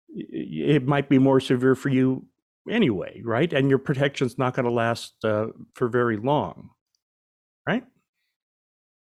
it 0.10 0.88
might 0.88 1.10
be 1.10 1.20
more 1.20 1.40
severe 1.40 1.76
for 1.76 1.90
you 1.90 2.26
anyway, 2.70 3.22
right? 3.24 3.52
And 3.54 3.70
your 3.70 3.80
protection's 3.80 4.38
not 4.38 4.56
going 4.56 4.66
to 4.66 4.72
last 4.72 5.14
uh, 5.24 5.48
for 5.74 5.88
very 5.88 6.18
long, 6.18 6.72
right? 7.68 7.84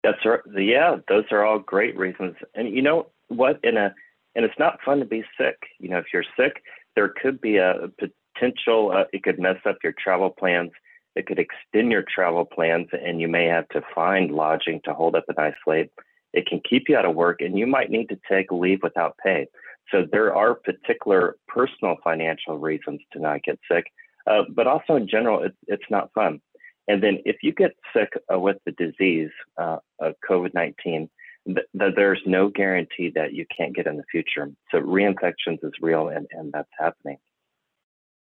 That's 0.03 0.25
right. 0.25 0.41
Yeah, 0.57 0.97
those 1.09 1.25
are 1.31 1.45
all 1.45 1.59
great 1.59 1.97
reasons. 1.97 2.35
And 2.55 2.75
you 2.75 2.83
know 2.83 3.07
what? 3.29 3.61
In 3.63 3.77
a 3.77 3.95
and 4.35 4.45
it's 4.45 4.59
not 4.59 4.81
fun 4.85 4.99
to 5.01 5.05
be 5.05 5.25
sick. 5.39 5.57
You 5.79 5.91
know, 5.91 5.99
if 5.99 6.07
you're 6.13 6.25
sick, 6.37 6.63
there 6.97 7.13
could 7.23 7.41
be 7.41 7.59
a 7.59 7.91
potential, 7.99 8.93
uh, 8.95 9.05
it 9.13 9.23
could 9.23 9.39
mess 9.39 9.59
up 9.67 9.77
your 9.85 9.95
travel 10.03 10.31
plans. 10.31 10.71
It 11.15 11.27
could 11.27 11.39
extend 11.39 11.93
your 11.93 12.03
travel 12.03 12.45
plans, 12.45 12.89
and 12.93 13.21
you 13.21 13.29
may 13.29 13.47
have 13.47 13.69
to 13.71 13.83
find 13.95 14.31
lodging 14.31 14.81
to 14.85 14.95
hold 14.95 15.15
up 15.15 15.25
and 15.29 15.39
isolate. 15.39 15.91
It 16.33 16.47
can 16.47 16.61
keep 16.69 16.89
you 16.89 16.97
out 16.97 17.05
of 17.05 17.15
work, 17.15 17.41
and 17.41 17.59
you 17.59 17.67
might 17.67 17.91
need 17.91 18.09
to 18.09 18.19
take 18.29 18.51
leave 18.51 18.81
without 18.83 19.17
pay. 19.23 19.47
So 19.91 20.07
there 20.11 20.35
are 20.35 20.55
particular 20.55 21.37
personal 21.49 21.97
financial 22.03 22.59
reasons 22.59 23.01
to 23.13 23.21
not 23.21 23.43
get 23.43 23.59
sick, 23.71 23.85
uh, 24.27 24.45
but 24.55 24.67
also 24.67 24.97
in 24.97 25.09
general, 25.09 25.43
it, 25.43 25.55
it's 25.67 25.91
not 25.91 26.13
fun. 26.15 26.41
And 26.89 27.03
then 27.03 27.19
if 27.25 27.37
you 27.43 27.53
get 27.53 27.73
sick 27.95 28.13
uh, 28.33 28.39
with 28.39 28.57
the 28.65 28.73
disease 28.73 29.31
uh, 29.59 29.79
of 30.01 30.15
COVID 30.29 30.55
19, 30.55 31.09
th- 31.47 31.59
th- 31.79 31.95
there's 31.95 32.21
no 32.27 32.49
guarantee 32.49 33.13
that 33.15 33.35
you 33.35 33.47
can't 33.55 33.75
get 33.75 33.87
in 33.87 33.97
the 33.97 34.05
future. 34.11 34.51
So 34.71 34.81
reinfections 34.81 35.63
is 35.63 35.73
real, 35.81 36.09
and, 36.09 36.27
and 36.31 36.53
that's 36.53 36.71
happening. 36.79 37.19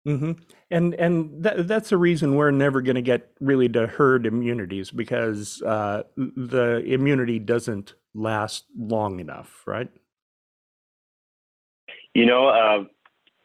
Hmm 0.06 0.32
And 0.72 0.94
and 0.96 1.44
that, 1.44 1.68
that's 1.68 1.90
the 1.90 1.98
reason 1.98 2.36
we're 2.36 2.52
never 2.52 2.82
going 2.82 2.96
to 2.96 3.02
get 3.02 3.32
really 3.40 3.70
to 3.70 3.88
herd 3.88 4.26
immunities 4.26 4.92
because 4.92 5.62
uh, 5.62 6.04
the 6.18 6.84
immunity 6.86 7.40
doesn't 7.40 7.94
last 8.14 8.66
long 8.78 9.20
enough, 9.20 9.64
right? 9.66 9.90
You 12.14 12.26
know, 12.26 12.48
uh, 12.48 12.84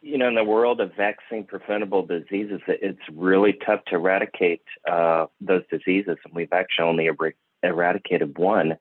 you 0.01 0.19
know, 0.19 0.29
in 0.29 0.35
the 0.35 0.45
world 0.45 0.81
of 0.81 0.95
vaccine 0.97 1.45
preventable 1.45 2.07
diseases, 2.07 2.61
it's 2.69 3.01
really 3.13 3.55
tough 3.65 3.81
to 3.89 3.97
eradicate 3.97 4.63
uh, 4.91 5.27
those 5.41 5.63
diseases, 5.71 6.17
and 6.25 6.35
we've 6.35 6.53
actually 6.53 6.85
only 6.89 7.09
er- 7.09 7.35
eradicated 7.63 8.39
one 8.39 8.77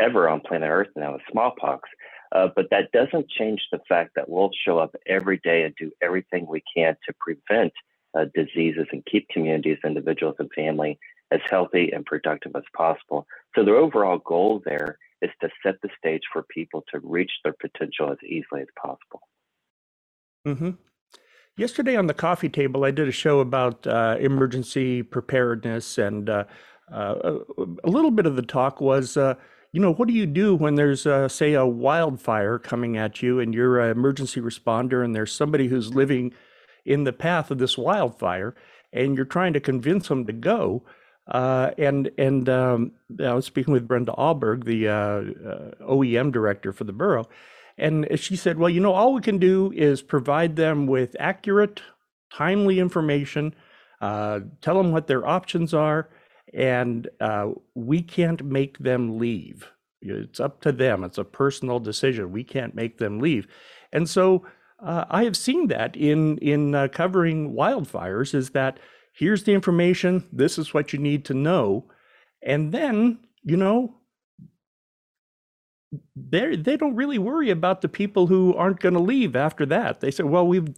ever 0.00 0.28
on 0.28 0.40
planet 0.40 0.68
Earth 0.70 0.88
now, 0.96 1.16
smallpox. 1.30 1.88
Uh, 2.34 2.48
but 2.54 2.66
that 2.70 2.90
doesn't 2.92 3.30
change 3.30 3.60
the 3.70 3.78
fact 3.88 4.10
that 4.16 4.28
we'll 4.28 4.50
show 4.64 4.78
up 4.78 4.94
every 5.06 5.38
day 5.38 5.62
and 5.62 5.74
do 5.78 5.90
everything 6.02 6.46
we 6.46 6.62
can 6.74 6.96
to 7.06 7.14
prevent 7.20 7.72
uh, 8.18 8.24
diseases 8.34 8.86
and 8.92 9.06
keep 9.06 9.28
communities, 9.28 9.78
individuals, 9.84 10.34
and 10.38 10.50
family 10.54 10.98
as 11.30 11.40
healthy 11.48 11.90
and 11.92 12.04
productive 12.04 12.52
as 12.56 12.64
possible. 12.76 13.26
So 13.54 13.64
the 13.64 13.74
overall 13.74 14.18
goal 14.18 14.62
there 14.64 14.98
is 15.22 15.30
to 15.40 15.48
set 15.64 15.76
the 15.82 15.88
stage 15.96 16.22
for 16.32 16.42
people 16.42 16.84
to 16.92 17.00
reach 17.00 17.30
their 17.44 17.54
potential 17.54 18.10
as 18.10 18.18
easily 18.24 18.62
as 18.62 18.68
possible. 18.80 19.20
hmm 20.44 20.70
Yesterday 21.56 21.94
on 21.94 22.08
the 22.08 22.14
coffee 22.14 22.48
table, 22.48 22.84
I 22.84 22.90
did 22.90 23.06
a 23.06 23.12
show 23.12 23.38
about 23.38 23.86
uh, 23.86 24.16
emergency 24.18 25.04
preparedness, 25.04 25.98
and 25.98 26.28
uh, 26.28 26.44
uh, 26.92 27.14
a 27.56 27.62
a 27.84 27.88
little 27.88 28.10
bit 28.10 28.26
of 28.26 28.34
the 28.34 28.42
talk 28.42 28.80
was, 28.80 29.16
uh, 29.16 29.34
you 29.74 29.80
know, 29.80 29.92
what 29.92 30.06
do 30.06 30.14
you 30.14 30.24
do 30.24 30.54
when 30.54 30.76
there's, 30.76 31.04
uh, 31.04 31.26
say, 31.26 31.54
a 31.54 31.66
wildfire 31.66 32.60
coming 32.60 32.96
at 32.96 33.22
you, 33.22 33.40
and 33.40 33.52
you're 33.52 33.80
an 33.80 33.90
emergency 33.90 34.40
responder, 34.40 35.04
and 35.04 35.16
there's 35.16 35.32
somebody 35.32 35.66
who's 35.66 35.92
living 35.92 36.32
in 36.84 37.02
the 37.02 37.12
path 37.12 37.50
of 37.50 37.58
this 37.58 37.76
wildfire, 37.76 38.54
and 38.92 39.16
you're 39.16 39.24
trying 39.24 39.52
to 39.52 39.58
convince 39.58 40.06
them 40.06 40.26
to 40.26 40.32
go. 40.32 40.84
Uh, 41.26 41.72
and 41.76 42.08
and 42.18 42.48
um, 42.48 42.92
I 43.18 43.34
was 43.34 43.46
speaking 43.46 43.72
with 43.74 43.88
Brenda 43.88 44.12
Ahlberg, 44.12 44.62
the 44.62 44.86
uh, 44.86 44.92
uh, 44.94 45.70
OEM 45.90 46.30
director 46.30 46.72
for 46.72 46.84
the 46.84 46.92
borough, 46.92 47.28
and 47.76 48.06
she 48.14 48.36
said, 48.36 48.60
well, 48.60 48.70
you 48.70 48.80
know, 48.80 48.92
all 48.92 49.12
we 49.12 49.22
can 49.22 49.38
do 49.38 49.72
is 49.74 50.02
provide 50.02 50.54
them 50.54 50.86
with 50.86 51.16
accurate, 51.18 51.82
timely 52.32 52.78
information, 52.78 53.52
uh, 54.00 54.38
tell 54.60 54.76
them 54.76 54.92
what 54.92 55.08
their 55.08 55.26
options 55.26 55.74
are, 55.74 56.08
and 56.52 57.08
uh, 57.20 57.50
we 57.74 58.02
can't 58.02 58.44
make 58.44 58.78
them 58.78 59.18
leave. 59.18 59.68
It's 60.00 60.40
up 60.40 60.60
to 60.62 60.72
them. 60.72 61.02
It's 61.02 61.18
a 61.18 61.24
personal 61.24 61.80
decision. 61.80 62.32
We 62.32 62.44
can't 62.44 62.74
make 62.74 62.98
them 62.98 63.20
leave. 63.20 63.46
And 63.92 64.08
so 64.08 64.44
uh, 64.80 65.04
I 65.08 65.24
have 65.24 65.36
seen 65.36 65.68
that 65.68 65.96
in 65.96 66.38
in 66.38 66.74
uh, 66.74 66.88
covering 66.88 67.54
wildfires. 67.54 68.34
Is 68.34 68.50
that 68.50 68.78
here's 69.12 69.44
the 69.44 69.54
information. 69.54 70.28
This 70.32 70.58
is 70.58 70.74
what 70.74 70.92
you 70.92 70.98
need 70.98 71.24
to 71.26 71.34
know, 71.34 71.86
and 72.42 72.72
then 72.72 73.20
you 73.42 73.56
know 73.56 73.94
they 76.16 76.56
they 76.56 76.76
don't 76.76 76.96
really 76.96 77.18
worry 77.18 77.50
about 77.50 77.80
the 77.80 77.88
people 77.88 78.26
who 78.26 78.54
aren't 78.54 78.80
going 78.80 78.94
to 78.94 79.00
leave 79.00 79.36
after 79.36 79.64
that. 79.66 80.00
They 80.00 80.10
say, 80.10 80.24
well, 80.24 80.46
we've 80.46 80.68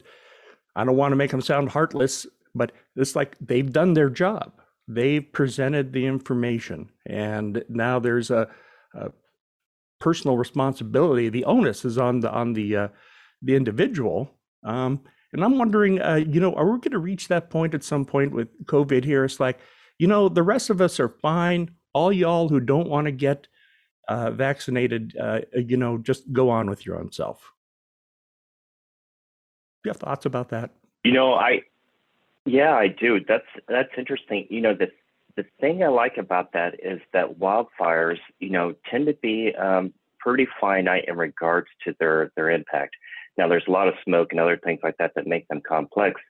I 0.77 0.85
don't 0.85 0.97
want 0.97 1.13
to 1.13 1.17
make 1.17 1.31
them 1.31 1.41
sound 1.41 1.71
heartless, 1.71 2.27
but 2.55 2.73
it's 2.95 3.17
like 3.17 3.37
they've 3.41 3.73
done 3.73 3.95
their 3.95 4.11
job. 4.11 4.53
They've 4.89 5.33
presented 5.33 5.93
the 5.93 6.07
information, 6.07 6.91
and 7.07 7.65
now 7.69 7.99
there's 7.99 8.31
a, 8.31 8.49
a 8.95 9.11
personal 9.99 10.37
responsibility. 10.37 11.29
The 11.29 11.45
onus 11.45 11.85
is 11.85 11.99
on 11.99 12.21
the 12.21 12.31
on 12.31 12.53
the 12.53 12.77
uh, 12.77 12.89
the 13.43 13.57
individual. 13.57 14.31
Um, 14.63 15.01
and 15.33 15.45
I'm 15.45 15.59
wondering, 15.59 16.01
uh, 16.01 16.15
you 16.15 16.41
know, 16.41 16.55
are 16.55 16.67
we 16.67 16.79
going 16.79 16.93
to 16.93 16.99
reach 16.99 17.29
that 17.29 17.51
point 17.51 17.75
at 17.75 17.85
some 17.85 18.05
point 18.05 18.33
with 18.33 18.49
COVID 18.67 19.05
here? 19.05 19.25
It's 19.25 19.41
like, 19.41 19.59
you 19.99 20.07
know, 20.07 20.29
the 20.29 20.43
rest 20.43 20.71
of 20.71 20.81
us 20.81 21.01
are 21.01 21.09
fine. 21.09 21.71
All 21.93 22.13
y'all 22.13 22.49
who 22.49 22.61
don't 22.61 22.89
want 22.89 23.07
to 23.07 23.13
get 23.13 23.49
uh, 24.09 24.31
vaccinated, 24.31 25.17
uh, 25.21 25.41
you 25.53 25.77
know, 25.77 25.99
just 25.99 26.33
go 26.33 26.49
on 26.49 26.71
with 26.71 26.87
your 26.87 26.99
own 26.99 27.11
self. 27.11 27.53
Do 29.83 29.89
you 29.89 29.91
have 29.91 29.99
thoughts 29.99 30.27
about 30.27 30.51
that? 30.51 30.71
You 31.05 31.13
know, 31.13 31.35
I 31.35 31.63
yeah, 32.47 32.75
I 32.75 32.89
do. 32.89 33.21
That's 33.27 33.47
that's 33.69 33.91
interesting. 33.99 34.47
You 34.49 34.61
know, 34.61 34.75
the 34.75 34.89
the 35.37 35.45
thing 35.61 35.83
I 35.83 35.89
like 35.89 36.17
about 36.17 36.53
that 36.53 36.75
is 36.83 37.01
that 37.13 37.39
wildfires, 37.39 38.19
you 38.39 38.51
know, 38.51 38.75
tend 38.91 39.07
to 39.07 39.15
be 39.15 39.55
um, 39.55 39.93
pretty 40.19 40.47
finite 40.61 41.05
in 41.09 41.17
regards 41.17 41.69
to 41.85 41.95
their 41.99 42.33
their 42.37 42.51
impact. 42.51 42.95
Now, 43.37 43.49
there's 43.49 43.67
a 43.69 43.71
lot 43.71 43.89
of 43.89 43.95
smoke 44.05 44.29
and 44.31 44.41
other 44.41 44.57
things 44.57 44.81
like 44.83 44.97
that 44.99 45.13
that 45.15 45.27
make 45.27 45.47
them 45.49 45.61
complex. 45.67 46.21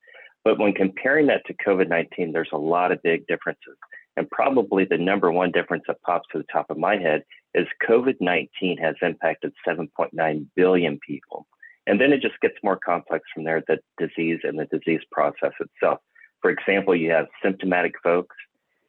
But 0.43 0.59
when 0.59 0.73
comparing 0.73 1.27
that 1.27 1.43
to 1.47 1.55
COVID 1.55 1.89
19, 1.89 2.33
there's 2.33 2.49
a 2.53 2.59
lot 2.59 2.93
of 2.93 3.03
big 3.03 3.27
differences. 3.27 3.77
And 4.17 4.29
probably 4.31 4.87
the 4.87 4.97
number 4.97 5.31
one 5.31 5.53
difference 5.53 5.85
that 5.87 6.01
pops 6.03 6.27
to 6.33 6.39
the 6.39 6.47
top 6.53 6.71
of 6.71 6.79
my 6.79 6.97
head 6.97 7.23
is 7.55 7.67
COVID 7.89 8.17
19 8.21 8.79
has 8.79 8.95
impacted 9.03 9.53
7.9 9.67 10.47
billion 10.57 10.99
people. 11.07 11.47
And 11.87 12.01
then 12.01 12.13
it 12.13 12.21
just 12.21 12.41
gets 12.41 12.57
more 12.63 12.79
complex 12.85 13.25
from 13.33 13.45
there 13.45 13.63
the 13.67 13.79
disease 13.99 14.41
and 14.43 14.59
the 14.59 14.67
disease 14.67 15.01
process 15.11 15.53
itself. 15.61 16.01
For 16.43 16.51
example, 16.51 16.95
you 16.95 17.11
have 17.13 17.27
symptomatic 17.43 17.95
folks, 18.03 18.37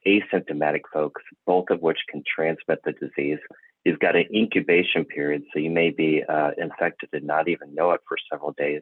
asymptomatic 0.06 0.82
folks, 0.92 1.22
both 1.46 1.66
of 1.70 1.82
which 1.82 2.00
can 2.10 2.24
transmit 2.24 2.80
the 2.84 2.94
disease. 2.94 3.40
You've 3.86 4.00
got 4.00 4.16
an 4.16 4.26
incubation 4.34 5.06
period, 5.06 5.44
so 5.54 5.60
you 5.60 5.70
may 5.70 5.92
be 5.92 6.24
uh, 6.28 6.52
infected 6.58 7.10
and 7.14 7.26
not 7.26 7.48
even 7.48 7.74
know 7.74 7.92
it 7.92 8.02
for 8.08 8.18
several 8.32 8.54
days. 8.58 8.82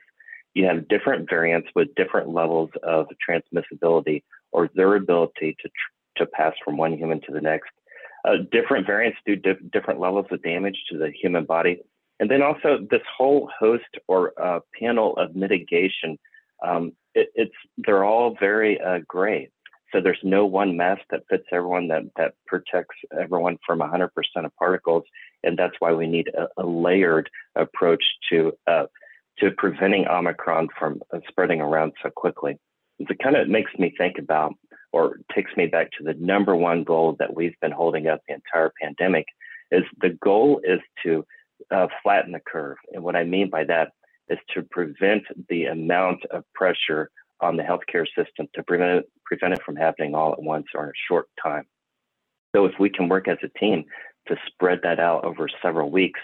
You 0.53 0.65
have 0.65 0.87
different 0.87 1.29
variants 1.29 1.67
with 1.75 1.93
different 1.95 2.29
levels 2.29 2.69
of 2.83 3.07
transmissibility 3.27 4.23
or 4.51 4.69
their 4.73 4.95
ability 4.95 5.57
to, 5.61 5.67
tr- 5.67 6.23
to 6.23 6.25
pass 6.25 6.53
from 6.63 6.77
one 6.77 6.97
human 6.97 7.19
to 7.21 7.31
the 7.31 7.41
next. 7.41 7.69
Uh, 8.25 8.37
different 8.51 8.87
variants 8.87 9.19
do 9.25 9.35
di- 9.35 9.53
different 9.71 9.99
levels 9.99 10.25
of 10.31 10.41
damage 10.41 10.77
to 10.89 10.97
the 10.97 11.11
human 11.11 11.43
body. 11.45 11.81
And 12.19 12.31
then 12.31 12.41
also 12.41 12.79
this 12.89 13.01
whole 13.17 13.49
host 13.57 13.83
or 14.07 14.33
uh, 14.41 14.59
panel 14.79 15.15
of 15.17 15.35
mitigation, 15.35 16.17
um, 16.65 16.93
it, 17.13 17.29
it's 17.35 17.55
they're 17.77 18.05
all 18.05 18.35
very 18.39 18.79
uh, 18.79 18.99
gray. 19.07 19.49
So 19.91 20.01
there's 20.01 20.19
no 20.23 20.45
one 20.45 20.75
mask 20.75 21.01
that 21.11 21.23
fits 21.29 21.45
everyone 21.51 21.87
that, 21.89 22.03
that 22.17 22.33
protects 22.47 22.95
everyone 23.17 23.57
from 23.65 23.79
100% 23.79 24.09
of 24.43 24.55
particles. 24.57 25.03
And 25.43 25.57
that's 25.57 25.75
why 25.79 25.93
we 25.93 26.07
need 26.07 26.29
a, 26.29 26.47
a 26.61 26.65
layered 26.65 27.29
approach 27.55 28.03
to, 28.29 28.51
uh, 28.67 28.85
to 29.39 29.51
preventing 29.51 30.07
Omicron 30.07 30.69
from 30.77 31.01
uh, 31.13 31.19
spreading 31.29 31.61
around 31.61 31.93
so 32.03 32.09
quickly. 32.09 32.57
It 32.99 33.19
kind 33.21 33.35
of 33.35 33.47
makes 33.47 33.71
me 33.77 33.93
think 33.97 34.17
about 34.17 34.53
or 34.91 35.19
takes 35.33 35.51
me 35.55 35.67
back 35.67 35.91
to 35.91 36.03
the 36.03 36.13
number 36.13 36.55
one 36.55 36.83
goal 36.83 37.15
that 37.19 37.35
we've 37.35 37.59
been 37.61 37.71
holding 37.71 38.07
up 38.07 38.21
the 38.27 38.33
entire 38.33 38.71
pandemic 38.81 39.25
is 39.71 39.83
the 40.01 40.17
goal 40.21 40.61
is 40.63 40.79
to 41.03 41.25
uh, 41.71 41.87
flatten 42.03 42.31
the 42.31 42.39
curve. 42.39 42.77
And 42.93 43.03
what 43.03 43.15
I 43.15 43.23
mean 43.23 43.49
by 43.49 43.63
that 43.65 43.91
is 44.29 44.39
to 44.53 44.63
prevent 44.63 45.23
the 45.49 45.65
amount 45.65 46.25
of 46.31 46.43
pressure 46.53 47.09
on 47.41 47.57
the 47.57 47.63
healthcare 47.63 48.05
system 48.15 48.47
to 48.55 48.63
prevent 48.63 48.99
it, 48.99 49.11
prevent 49.25 49.53
it 49.53 49.61
from 49.63 49.75
happening 49.75 50.15
all 50.15 50.33
at 50.33 50.41
once 50.41 50.67
or 50.73 50.85
in 50.85 50.89
a 50.89 51.01
short 51.07 51.27
time. 51.41 51.65
So 52.55 52.65
if 52.65 52.73
we 52.79 52.89
can 52.89 53.09
work 53.09 53.27
as 53.27 53.37
a 53.43 53.59
team 53.59 53.83
to 54.27 54.35
spread 54.47 54.79
that 54.83 54.99
out 54.99 55.25
over 55.25 55.47
several 55.61 55.91
weeks, 55.91 56.19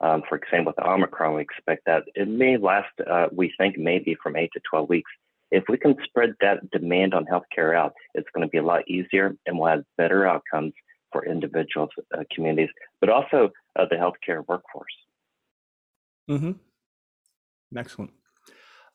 um, 0.00 0.22
for 0.28 0.36
example, 0.36 0.74
with 0.76 0.84
Omicron, 0.84 1.34
we 1.34 1.42
expect 1.42 1.82
that 1.86 2.04
it 2.14 2.28
may 2.28 2.56
last, 2.56 2.88
uh, 3.08 3.28
we 3.32 3.52
think 3.56 3.78
maybe 3.78 4.16
from 4.22 4.36
eight 4.36 4.50
to 4.52 4.60
12 4.68 4.88
weeks. 4.88 5.10
If 5.50 5.64
we 5.68 5.78
can 5.78 5.96
spread 6.04 6.34
that 6.40 6.70
demand 6.70 7.14
on 7.14 7.24
healthcare 7.24 7.74
out, 7.74 7.94
it's 8.14 8.28
going 8.34 8.46
to 8.46 8.50
be 8.50 8.58
a 8.58 8.64
lot 8.64 8.82
easier 8.88 9.34
and 9.46 9.58
we'll 9.58 9.70
have 9.70 9.84
better 9.96 10.26
outcomes 10.26 10.74
for 11.12 11.24
individuals, 11.24 11.90
uh, 12.12 12.24
communities, 12.34 12.68
but 13.00 13.08
also 13.08 13.50
uh, 13.78 13.84
the 13.90 13.96
healthcare 13.96 14.44
workforce. 14.48 14.92
Mm-hmm. 16.30 16.52
Excellent. 17.76 18.12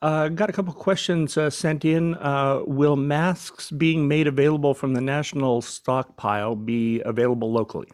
Uh, 0.02 0.30
got 0.30 0.50
a 0.50 0.54
couple 0.54 0.74
questions 0.74 1.38
uh, 1.38 1.50
sent 1.50 1.86
in. 1.86 2.16
Uh, 2.16 2.62
will 2.66 2.96
masks 2.96 3.70
being 3.70 4.08
made 4.08 4.26
available 4.28 4.74
from 4.74 4.94
the 4.94 5.02
national 5.02 5.62
stockpile 5.62 6.56
be 6.56 7.02
available 7.06 7.52
locally? 7.52 7.90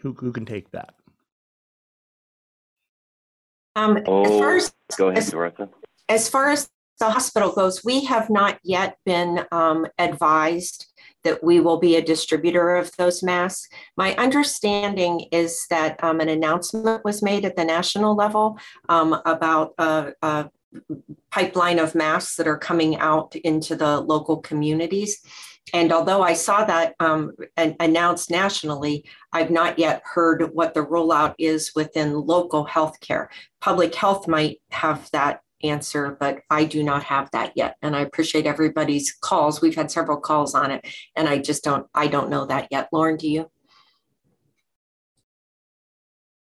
Who, 0.00 0.14
who 0.14 0.32
can 0.32 0.46
take 0.46 0.70
that? 0.70 0.94
Um, 3.76 3.96
as 3.98 4.04
Oh, 4.06 4.38
far 4.38 4.56
as, 4.56 4.72
Go 4.96 5.08
ahead, 5.08 5.18
as- 5.18 5.30
Dorothy. 5.30 5.64
as 6.08 6.28
far 6.28 6.50
as 6.50 6.70
the 6.98 7.10
hospital 7.10 7.52
goes, 7.52 7.84
we 7.84 8.04
have 8.06 8.28
not 8.30 8.58
yet 8.64 8.96
been 9.04 9.44
um, 9.52 9.86
advised 9.98 10.86
that 11.28 11.44
we 11.44 11.60
will 11.60 11.78
be 11.78 11.96
a 11.96 12.02
distributor 12.02 12.76
of 12.76 12.96
those 12.96 13.22
masks. 13.22 13.68
My 13.96 14.16
understanding 14.16 15.26
is 15.30 15.66
that 15.68 16.02
um, 16.02 16.20
an 16.20 16.30
announcement 16.30 17.04
was 17.04 17.22
made 17.22 17.44
at 17.44 17.54
the 17.54 17.64
national 17.64 18.16
level 18.16 18.58
um, 18.88 19.20
about 19.26 19.74
a, 19.76 20.12
a 20.22 20.50
pipeline 21.30 21.78
of 21.78 21.94
masks 21.94 22.36
that 22.36 22.48
are 22.48 22.58
coming 22.58 22.96
out 22.96 23.36
into 23.36 23.76
the 23.76 24.00
local 24.00 24.38
communities. 24.38 25.20
And 25.74 25.92
although 25.92 26.22
I 26.22 26.32
saw 26.32 26.64
that 26.64 26.94
um, 26.98 27.32
announced 27.56 28.30
nationally, 28.30 29.04
I've 29.34 29.50
not 29.50 29.78
yet 29.78 30.00
heard 30.04 30.54
what 30.54 30.72
the 30.72 30.84
rollout 30.84 31.34
is 31.38 31.72
within 31.74 32.26
local 32.26 32.66
healthcare. 32.66 33.26
Public 33.60 33.94
health 33.94 34.26
might 34.26 34.62
have 34.70 35.10
that 35.10 35.42
answer, 35.62 36.16
but 36.18 36.40
I 36.50 36.64
do 36.64 36.82
not 36.82 37.04
have 37.04 37.30
that 37.32 37.52
yet. 37.56 37.76
And 37.82 37.96
I 37.96 38.00
appreciate 38.00 38.46
everybody's 38.46 39.12
calls. 39.12 39.60
We've 39.60 39.74
had 39.74 39.90
several 39.90 40.18
calls 40.18 40.54
on 40.54 40.70
it, 40.70 40.86
and 41.16 41.28
I 41.28 41.38
just 41.38 41.64
don't, 41.64 41.86
I 41.94 42.06
don't 42.06 42.30
know 42.30 42.46
that 42.46 42.68
yet. 42.70 42.88
Lorne, 42.92 43.16
do 43.16 43.28
you? 43.28 43.50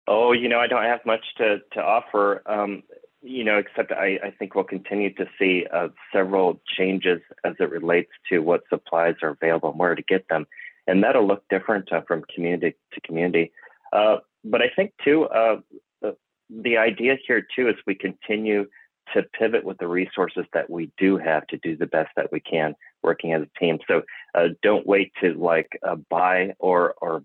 Oh, 0.07 0.33
you 0.33 0.49
know, 0.49 0.59
I 0.59 0.67
don't 0.67 0.83
have 0.83 1.05
much 1.05 1.25
to, 1.37 1.59
to 1.73 1.81
offer, 1.81 2.43
um, 2.45 2.83
you 3.23 3.43
know, 3.43 3.57
except 3.57 3.91
I, 3.91 4.19
I 4.23 4.31
think 4.37 4.53
we'll 4.53 4.63
continue 4.63 5.11
to 5.15 5.25
see 5.39 5.65
uh, 5.73 5.87
several 6.13 6.61
changes 6.77 7.21
as 7.43 7.53
it 7.59 7.71
relates 7.71 8.11
to 8.29 8.39
what 8.39 8.61
supplies 8.69 9.15
are 9.23 9.29
available 9.29 9.71
and 9.71 9.79
where 9.79 9.95
to 9.95 10.03
get 10.03 10.27
them. 10.29 10.45
And 10.85 11.03
that'll 11.03 11.25
look 11.25 11.43
different 11.49 11.91
uh, 11.91 12.01
from 12.07 12.23
community 12.33 12.75
to 12.93 13.01
community. 13.01 13.51
Uh, 13.91 14.17
but 14.43 14.61
I 14.61 14.69
think, 14.75 14.93
too, 15.03 15.23
uh, 15.23 15.61
the, 16.03 16.15
the 16.49 16.77
idea 16.77 17.17
here, 17.25 17.43
too, 17.55 17.69
is 17.69 17.75
we 17.87 17.95
continue 17.95 18.67
to 19.13 19.23
pivot 19.37 19.63
with 19.63 19.77
the 19.77 19.87
resources 19.87 20.45
that 20.53 20.69
we 20.69 20.91
do 20.97 21.17
have 21.17 21.45
to 21.47 21.57
do 21.57 21.75
the 21.77 21.85
best 21.85 22.09
that 22.15 22.31
we 22.31 22.39
can 22.39 22.75
working 23.03 23.33
as 23.33 23.43
a 23.43 23.59
team. 23.59 23.79
So 23.87 24.01
uh, 24.33 24.49
don't 24.61 24.85
wait 24.85 25.11
to 25.21 25.33
like 25.33 25.69
uh, 25.87 25.95
buy 26.09 26.53
or, 26.59 26.95
or, 27.01 27.23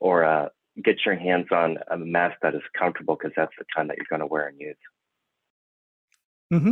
or, 0.00 0.24
uh, 0.24 0.48
get 0.82 0.96
your 1.04 1.16
hands 1.16 1.48
on 1.50 1.76
a 1.90 1.98
mask 1.98 2.38
that 2.40 2.54
is 2.54 2.62
comfortable 2.78 3.14
because 3.14 3.32
that's 3.36 3.52
the 3.58 3.64
kind 3.76 3.90
that 3.90 3.98
you're 3.98 4.06
going 4.08 4.20
to 4.20 4.26
wear 4.26 4.48
and 4.48 4.58
use. 4.58 4.76
hmm 6.50 6.70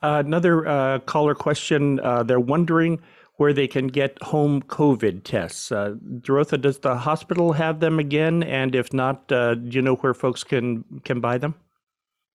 Uh, 0.00 0.22
another 0.24 0.66
uh, 0.66 0.98
caller 1.00 1.34
question. 1.34 1.98
Uh, 2.00 2.22
they're 2.22 2.38
wondering 2.38 3.00
where 3.36 3.52
they 3.52 3.66
can 3.66 3.88
get 3.88 4.22
home 4.22 4.62
COVID 4.62 5.24
tests. 5.24 5.70
Derotha, 5.70 6.60
does 6.60 6.78
the 6.78 6.96
hospital 6.96 7.54
have 7.54 7.80
them 7.80 7.98
again? 7.98 8.44
And 8.44 8.76
if 8.76 8.92
not, 8.92 9.26
do 9.26 9.60
you 9.70 9.82
know 9.82 9.96
where 9.96 10.14
folks 10.14 10.44
can 10.44 10.84
can 11.02 11.20
buy 11.20 11.38
them? 11.38 11.56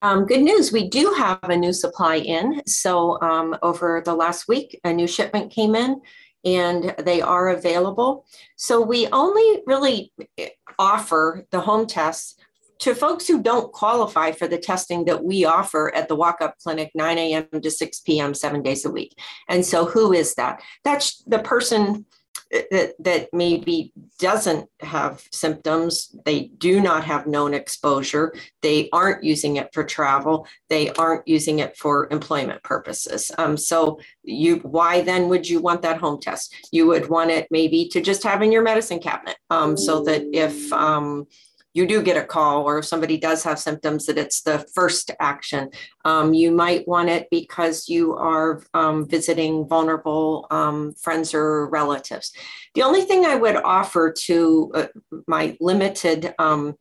Um, 0.02 0.26
good 0.26 0.42
news, 0.42 0.72
we 0.72 0.88
do 0.88 1.12
have 1.18 1.40
a 1.44 1.58
new 1.58 1.74
supply 1.74 2.18
in. 2.18 2.62
So 2.68 3.20
um, 3.22 3.58
over 3.64 4.02
the 4.06 4.14
last 4.14 4.48
week, 4.48 4.80
a 4.84 4.94
new 4.94 5.08
shipment 5.08 5.52
came 5.52 5.76
in 5.76 6.02
and 6.46 6.94
they 7.00 7.20
are 7.20 7.50
available. 7.50 8.26
So 8.58 8.80
we 8.80 9.08
only 9.08 9.64
really 9.66 10.14
eh, 10.38 10.50
offer 10.78 11.46
the 11.52 11.62
home 11.62 11.88
tests 11.88 12.36
to 12.80 12.94
folks 12.94 13.28
who 13.28 13.42
don't 13.42 13.74
qualify 13.74 14.32
for 14.32 14.48
the 14.48 14.60
testing 14.60 15.06
that 15.06 15.24
we 15.24 15.46
offer 15.46 15.94
at 15.96 16.08
the 16.08 16.16
walk 16.16 16.42
up 16.42 16.56
clinic 16.62 16.92
9 16.94 17.18
a.m. 17.18 17.48
to 17.60 17.72
6 17.72 18.00
p.m. 18.02 18.36
seven 18.36 18.62
days 18.62 18.86
a 18.86 18.92
week. 18.92 19.18
And 19.50 19.66
so 19.66 19.86
who 19.86 20.14
is 20.14 20.36
that? 20.36 20.62
That's 20.84 21.24
the 21.24 21.40
person 21.40 22.06
that, 22.52 22.94
that 23.00 23.30
maybe 23.34 23.92
doesn't 24.20 24.70
have 24.82 25.24
symptoms. 25.32 26.16
They 26.26 26.46
do 26.58 26.82
not 26.82 27.04
have 27.04 27.28
known 27.28 27.54
exposure. 27.54 28.34
They 28.62 28.90
aren't 28.92 29.24
using 29.24 29.58
it 29.58 29.74
for 29.74 29.84
travel. 29.84 30.48
They 30.70 30.92
aren't 30.92 31.28
using 31.28 31.60
it 31.60 31.78
for 31.78 32.08
employment 32.12 32.64
purposes. 32.64 33.32
Um, 33.38 33.58
so 33.58 34.00
you 34.24 34.58
why 34.58 35.02
then 35.02 35.30
would 35.30 35.48
you 35.48 35.62
want 35.62 35.82
that 35.84 35.98
home 35.98 36.20
test? 36.20 36.54
You 36.72 36.88
would 36.88 37.10
want 37.10 37.32
it 37.32 37.48
maybe 37.52 37.88
to 37.90 38.02
just 38.02 38.24
have 38.24 38.42
in 38.42 38.52
your 38.52 38.64
medicine 38.64 39.00
cabinet 39.00 39.38
um, 39.50 39.78
so 39.78 40.04
that 40.04 40.24
if 40.34 40.72
um, 40.74 41.28
you 41.78 41.86
do 41.86 42.02
get 42.02 42.18
a 42.18 42.26
call 42.26 42.64
or 42.64 42.80
if 42.80 42.86
somebody 42.86 43.18
does 43.18 43.44
have 43.44 43.60
symptoms 43.60 44.08
that 44.08 44.18
it's 44.18 44.42
the 44.42 44.66
first 44.74 45.12
action. 45.20 45.70
Um, 46.06 46.34
you 46.34 46.50
might 46.52 46.88
want 46.88 47.10
it 47.10 47.28
because 47.30 47.88
you 47.88 48.16
are 48.16 48.64
um, 48.74 49.08
visiting 49.08 49.68
vulnerable 49.68 50.48
um, 50.50 50.96
friends 50.96 51.36
or 51.36 51.70
relatives. 51.70 52.32
The 52.74 52.82
only 52.82 53.04
thing 53.04 53.26
i 53.26 53.36
would 53.36 53.58
offer 53.58 54.12
to 54.12 54.72
uh, 54.74 54.88
my 55.28 55.56
limited 55.60 56.34
um, 56.40 56.74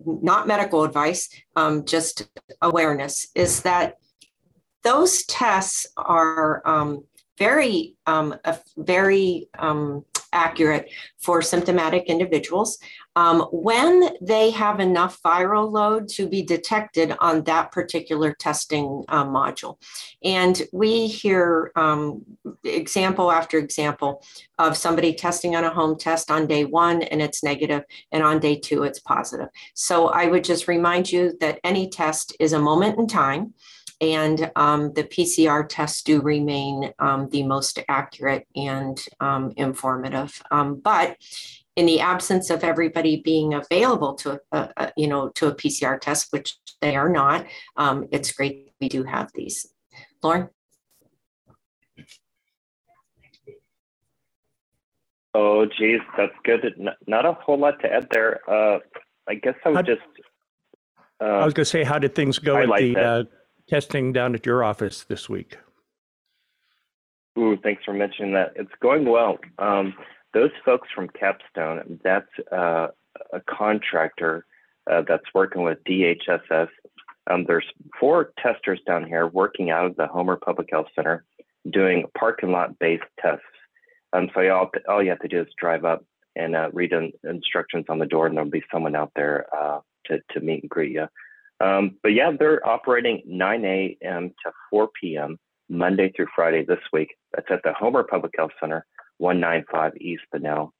not 0.00 0.46
medical 0.46 0.84
advice, 0.84 1.28
um, 1.56 1.84
just 1.84 2.28
awareness, 2.62 3.28
is 3.34 3.62
that 3.62 3.96
those 4.82 5.24
tests 5.26 5.86
are 5.96 6.62
um, 6.66 7.04
very, 7.38 7.96
um, 8.06 8.34
uh, 8.44 8.56
very 8.76 9.48
um, 9.58 10.04
accurate 10.32 10.90
for 11.18 11.42
symptomatic 11.42 12.04
individuals. 12.04 12.78
Um, 13.14 13.42
when 13.52 14.16
they 14.22 14.50
have 14.50 14.80
enough 14.80 15.20
viral 15.22 15.70
load 15.70 16.08
to 16.10 16.26
be 16.26 16.42
detected 16.42 17.14
on 17.20 17.44
that 17.44 17.70
particular 17.70 18.32
testing 18.32 19.04
uh, 19.08 19.26
module. 19.26 19.76
And 20.24 20.62
we 20.72 21.06
hear 21.08 21.72
um, 21.76 22.22
example 22.64 23.30
after 23.30 23.58
example 23.58 24.24
of 24.58 24.76
somebody 24.76 25.12
testing 25.12 25.54
on 25.54 25.64
a 25.64 25.70
home 25.70 25.98
test 25.98 26.30
on 26.30 26.46
day 26.46 26.64
one 26.64 27.02
and 27.02 27.20
it's 27.20 27.44
negative, 27.44 27.82
and 28.12 28.22
on 28.22 28.40
day 28.40 28.56
two 28.56 28.84
it's 28.84 29.00
positive. 29.00 29.48
So 29.74 30.08
I 30.08 30.26
would 30.26 30.44
just 30.44 30.66
remind 30.66 31.12
you 31.12 31.36
that 31.40 31.60
any 31.64 31.90
test 31.90 32.34
is 32.40 32.54
a 32.54 32.58
moment 32.58 32.98
in 32.98 33.06
time. 33.06 33.52
And 34.02 34.50
um, 34.56 34.92
the 34.94 35.04
PCR 35.04 35.64
tests 35.68 36.02
do 36.02 36.20
remain 36.20 36.92
um, 36.98 37.28
the 37.30 37.44
most 37.44 37.78
accurate 37.88 38.48
and 38.56 39.00
um, 39.20 39.52
informative. 39.56 40.42
Um, 40.50 40.80
but 40.80 41.16
in 41.76 41.86
the 41.86 42.00
absence 42.00 42.50
of 42.50 42.64
everybody 42.64 43.22
being 43.22 43.54
available 43.54 44.14
to 44.14 44.40
a, 44.50 44.68
a, 44.76 44.92
you 44.96 45.06
know 45.06 45.28
to 45.30 45.46
a 45.46 45.54
PCR 45.54 46.00
test, 46.00 46.32
which 46.32 46.58
they 46.80 46.96
are 46.96 47.08
not, 47.08 47.46
um, 47.76 48.08
it's 48.10 48.32
great 48.32 48.72
we 48.80 48.88
do 48.88 49.04
have 49.04 49.30
these. 49.34 49.72
Lorne. 50.20 50.50
Oh, 55.34 55.64
geez, 55.64 56.00
that's 56.16 56.34
good. 56.44 56.74
Not 57.06 57.24
a 57.24 57.32
whole 57.34 57.58
lot 57.58 57.80
to 57.82 57.90
add 57.90 58.08
there. 58.10 58.40
Uh, 58.50 58.80
I 59.28 59.36
guess 59.36 59.54
I 59.64 59.68
would 59.68 59.76
How- 59.76 59.82
just. 59.82 60.02
Uh, 61.20 61.24
I 61.24 61.44
was 61.44 61.54
going 61.54 61.64
to 61.64 61.70
say, 61.70 61.84
how 61.84 62.00
did 62.00 62.16
things 62.16 62.40
go 62.40 62.56
at 62.56 62.68
the 62.80 62.94
that. 62.94 63.04
uh, 63.04 63.24
testing 63.72 64.12
down 64.12 64.34
at 64.34 64.44
your 64.44 64.62
office 64.62 65.04
this 65.04 65.30
week? 65.30 65.56
Ooh, 67.38 67.56
thanks 67.62 67.82
for 67.84 67.94
mentioning 67.94 68.34
that. 68.34 68.52
It's 68.54 68.72
going 68.82 69.06
well. 69.08 69.38
Um, 69.58 69.94
those 70.34 70.50
folks 70.62 70.88
from 70.94 71.08
Capstone, 71.08 71.98
that's 72.04 72.28
uh, 72.52 72.88
a 73.32 73.40
contractor 73.48 74.44
uh, 74.90 75.02
that's 75.08 75.24
working 75.34 75.62
with 75.62 75.78
DHSS. 75.84 76.68
Um, 77.30 77.46
there's 77.48 77.64
four 77.98 78.34
testers 78.42 78.80
down 78.86 79.06
here 79.06 79.26
working 79.26 79.70
out 79.70 79.86
of 79.86 79.96
the 79.96 80.06
Homer 80.06 80.36
Public 80.36 80.68
Health 80.70 80.88
Center 80.94 81.24
doing 81.70 82.04
parking 82.18 82.50
lot 82.50 82.78
based 82.78 83.04
tests. 83.22 83.42
Um, 84.12 84.28
so 84.34 84.46
all, 84.50 84.70
all 84.86 85.02
you 85.02 85.08
have 85.08 85.20
to 85.20 85.28
do 85.28 85.40
is 85.40 85.46
drive 85.58 85.86
up 85.86 86.04
and 86.36 86.54
uh, 86.54 86.68
read 86.74 86.92
in, 86.92 87.12
instructions 87.24 87.86
on 87.88 87.98
the 87.98 88.04
door, 88.04 88.26
and 88.26 88.36
there'll 88.36 88.50
be 88.50 88.64
someone 88.70 88.94
out 88.94 89.12
there 89.16 89.46
uh, 89.58 89.80
to, 90.06 90.18
to 90.32 90.40
meet 90.40 90.62
and 90.62 90.68
greet 90.68 90.92
you. 90.92 91.06
Um, 91.62 91.96
but 92.02 92.10
yeah, 92.10 92.32
they're 92.36 92.66
operating 92.66 93.22
9 93.24 93.64
a.m. 93.64 94.34
to 94.44 94.52
4 94.70 94.88
p.m. 95.00 95.38
Monday 95.68 96.12
through 96.14 96.26
Friday 96.34 96.64
this 96.66 96.80
week. 96.92 97.14
That's 97.32 97.46
at 97.50 97.62
the 97.62 97.72
Homer 97.72 98.02
Public 98.02 98.32
Health 98.36 98.50
Center, 98.60 98.84
195 99.18 99.92
East 100.00 100.22
Bunnell. 100.32 100.72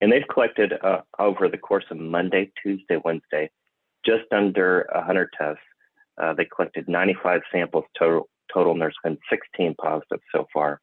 And 0.00 0.10
they've 0.10 0.26
collected 0.32 0.72
uh, 0.82 1.02
over 1.18 1.48
the 1.48 1.58
course 1.58 1.84
of 1.90 1.98
Monday, 1.98 2.50
Tuesday, 2.62 2.98
Wednesday, 3.04 3.50
just 4.04 4.24
under 4.32 4.88
100 4.94 5.28
tests. 5.38 5.60
Uh, 6.20 6.32
they 6.32 6.46
collected 6.46 6.88
95 6.88 7.42
samples 7.52 7.84
total, 7.98 8.28
total, 8.52 8.72
and 8.72 8.80
there's 8.80 8.96
been 9.04 9.18
16 9.28 9.74
positive 9.78 10.20
so 10.34 10.46
far. 10.52 10.80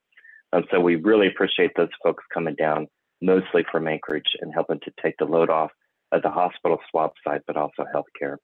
Um, 0.52 0.64
so 0.70 0.80
we 0.80 0.94
really 0.94 1.26
appreciate 1.26 1.72
those 1.76 1.88
folks 2.04 2.22
coming 2.32 2.54
down, 2.54 2.86
mostly 3.20 3.64
from 3.70 3.88
Anchorage, 3.88 4.36
and 4.40 4.54
helping 4.54 4.78
to 4.80 4.92
take 5.02 5.16
the 5.18 5.24
load 5.24 5.50
off 5.50 5.72
at 6.14 6.22
the 6.22 6.30
hospital 6.30 6.78
swab 6.88 7.10
site, 7.26 7.42
but 7.48 7.56
also 7.56 7.84
healthcare. 7.92 8.36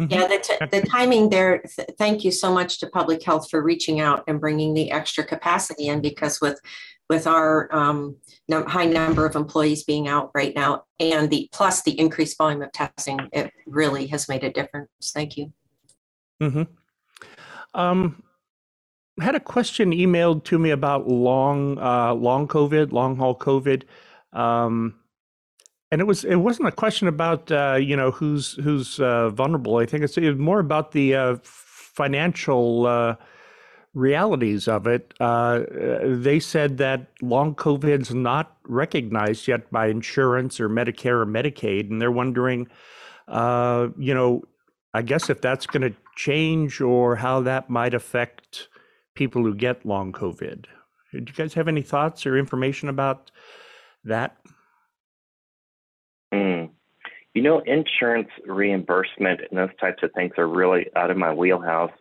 Mhm. 0.00 0.10
Yeah, 0.10 0.26
the, 0.26 0.38
t- 0.38 0.66
the 0.80 0.86
timing 0.86 1.28
there, 1.28 1.58
th- 1.58 1.88
thank 1.98 2.24
you 2.24 2.30
so 2.30 2.50
much 2.52 2.80
to 2.80 2.86
Public 2.86 3.22
Health 3.22 3.50
for 3.50 3.62
reaching 3.62 4.00
out 4.00 4.24
and 4.26 4.40
bringing 4.40 4.72
the 4.72 4.90
extra 4.90 5.22
capacity 5.22 5.88
in 5.88 6.00
because 6.00 6.40
with 6.40 6.58
with 7.10 7.26
our 7.26 7.68
um, 7.74 8.16
num- 8.48 8.66
high 8.66 8.86
number 8.86 9.26
of 9.26 9.34
employees 9.34 9.82
being 9.82 10.06
out 10.06 10.30
right 10.32 10.54
now 10.54 10.84
and 11.00 11.28
the 11.28 11.48
plus 11.52 11.82
the 11.82 11.98
increased 11.98 12.38
volume 12.38 12.62
of 12.62 12.70
testing, 12.70 13.18
it 13.32 13.52
really 13.66 14.06
has 14.06 14.28
made 14.28 14.44
a 14.44 14.50
difference. 14.50 14.88
Thank 15.12 15.36
you. 15.36 15.52
hmm 16.40 16.62
Um, 17.74 18.22
had 19.20 19.34
a 19.34 19.40
question 19.40 19.90
emailed 19.90 20.44
to 20.44 20.58
me 20.58 20.70
about 20.70 21.08
long, 21.08 21.78
uh, 21.78 22.14
long 22.14 22.46
COVID, 22.46 22.92
long 22.92 23.16
haul 23.16 23.36
COVID. 23.36 23.82
Um, 24.32 24.99
And 25.92 26.00
it 26.00 26.04
was 26.04 26.24
it 26.24 26.36
wasn't 26.36 26.68
a 26.68 26.72
question 26.72 27.08
about 27.08 27.50
uh, 27.50 27.76
you 27.80 27.96
know 27.96 28.10
who's 28.12 28.52
who's 28.54 29.00
uh, 29.00 29.30
vulnerable. 29.30 29.78
I 29.78 29.86
think 29.86 30.04
it's, 30.04 30.16
it's 30.16 30.38
more 30.38 30.60
about 30.60 30.92
the 30.92 31.16
uh, 31.16 31.36
financial 31.42 32.86
uh, 32.86 33.16
realities 33.92 34.68
of 34.68 34.86
it. 34.86 35.14
Uh, 35.18 35.62
they 36.04 36.38
said 36.38 36.78
that 36.78 37.08
long 37.22 37.54
COVID's 37.56 38.14
not 38.14 38.56
recognized 38.64 39.48
yet 39.48 39.70
by 39.70 39.88
insurance 39.88 40.60
or 40.60 40.68
Medicare 40.68 41.22
or 41.22 41.26
Medicaid, 41.26 41.90
and 41.90 42.00
they're 42.00 42.12
wondering, 42.12 42.68
uh, 43.26 43.88
you 43.98 44.14
know, 44.14 44.44
I 44.94 45.02
guess 45.02 45.28
if 45.28 45.40
that's 45.40 45.66
going 45.66 45.90
to 45.90 45.96
change 46.16 46.80
or 46.80 47.16
how 47.16 47.40
that 47.40 47.68
might 47.68 47.94
affect 47.94 48.68
people 49.14 49.42
who 49.42 49.54
get 49.54 49.84
long 49.84 50.12
COVID. 50.12 50.66
Do 51.12 51.18
you 51.18 51.32
guys 51.34 51.54
have 51.54 51.66
any 51.66 51.82
thoughts 51.82 52.26
or 52.26 52.38
information 52.38 52.88
about 52.88 53.32
that? 54.04 54.36
You 57.34 57.42
know, 57.42 57.60
insurance 57.60 58.28
reimbursement 58.44 59.40
and 59.48 59.58
those 59.58 59.76
types 59.80 60.02
of 60.02 60.10
things 60.12 60.32
are 60.36 60.48
really 60.48 60.86
out 60.96 61.10
of 61.10 61.16
my 61.16 61.32
wheelhouse. 61.32 61.92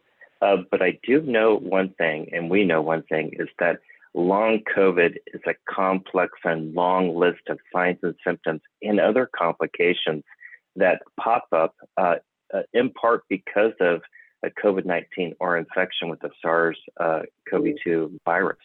Uh, 0.42 0.58
but 0.72 0.82
I 0.82 0.98
do 1.04 1.22
know 1.22 1.58
one 1.58 1.90
thing, 1.98 2.30
and 2.32 2.50
we 2.50 2.64
know 2.64 2.82
one 2.82 3.04
thing, 3.04 3.32
is 3.34 3.50
that 3.60 3.80
long 4.14 4.62
COVID 4.76 5.18
is 5.28 5.42
a 5.46 5.54
complex 5.70 6.32
and 6.44 6.74
long 6.74 7.16
list 7.16 7.42
of 7.50 7.60
signs 7.74 8.00
and 8.02 8.16
symptoms 8.26 8.62
and 8.82 9.00
other 9.00 9.30
complications 9.36 10.24
that 10.76 11.02
pop 11.20 11.48
up 11.52 11.76
uh, 11.98 12.16
uh, 12.54 12.62
in 12.74 12.90
part 12.92 13.24
because 13.30 13.74
of 13.80 14.02
a 14.44 14.50
COVID 14.50 14.86
19 14.86 15.36
or 15.40 15.58
infection 15.58 16.10
with 16.10 16.22
the 16.22 16.32
SARS 16.42 16.80
uh, 17.00 17.22
CoV 17.50 17.68
2 17.84 18.20
virus. 18.26 18.58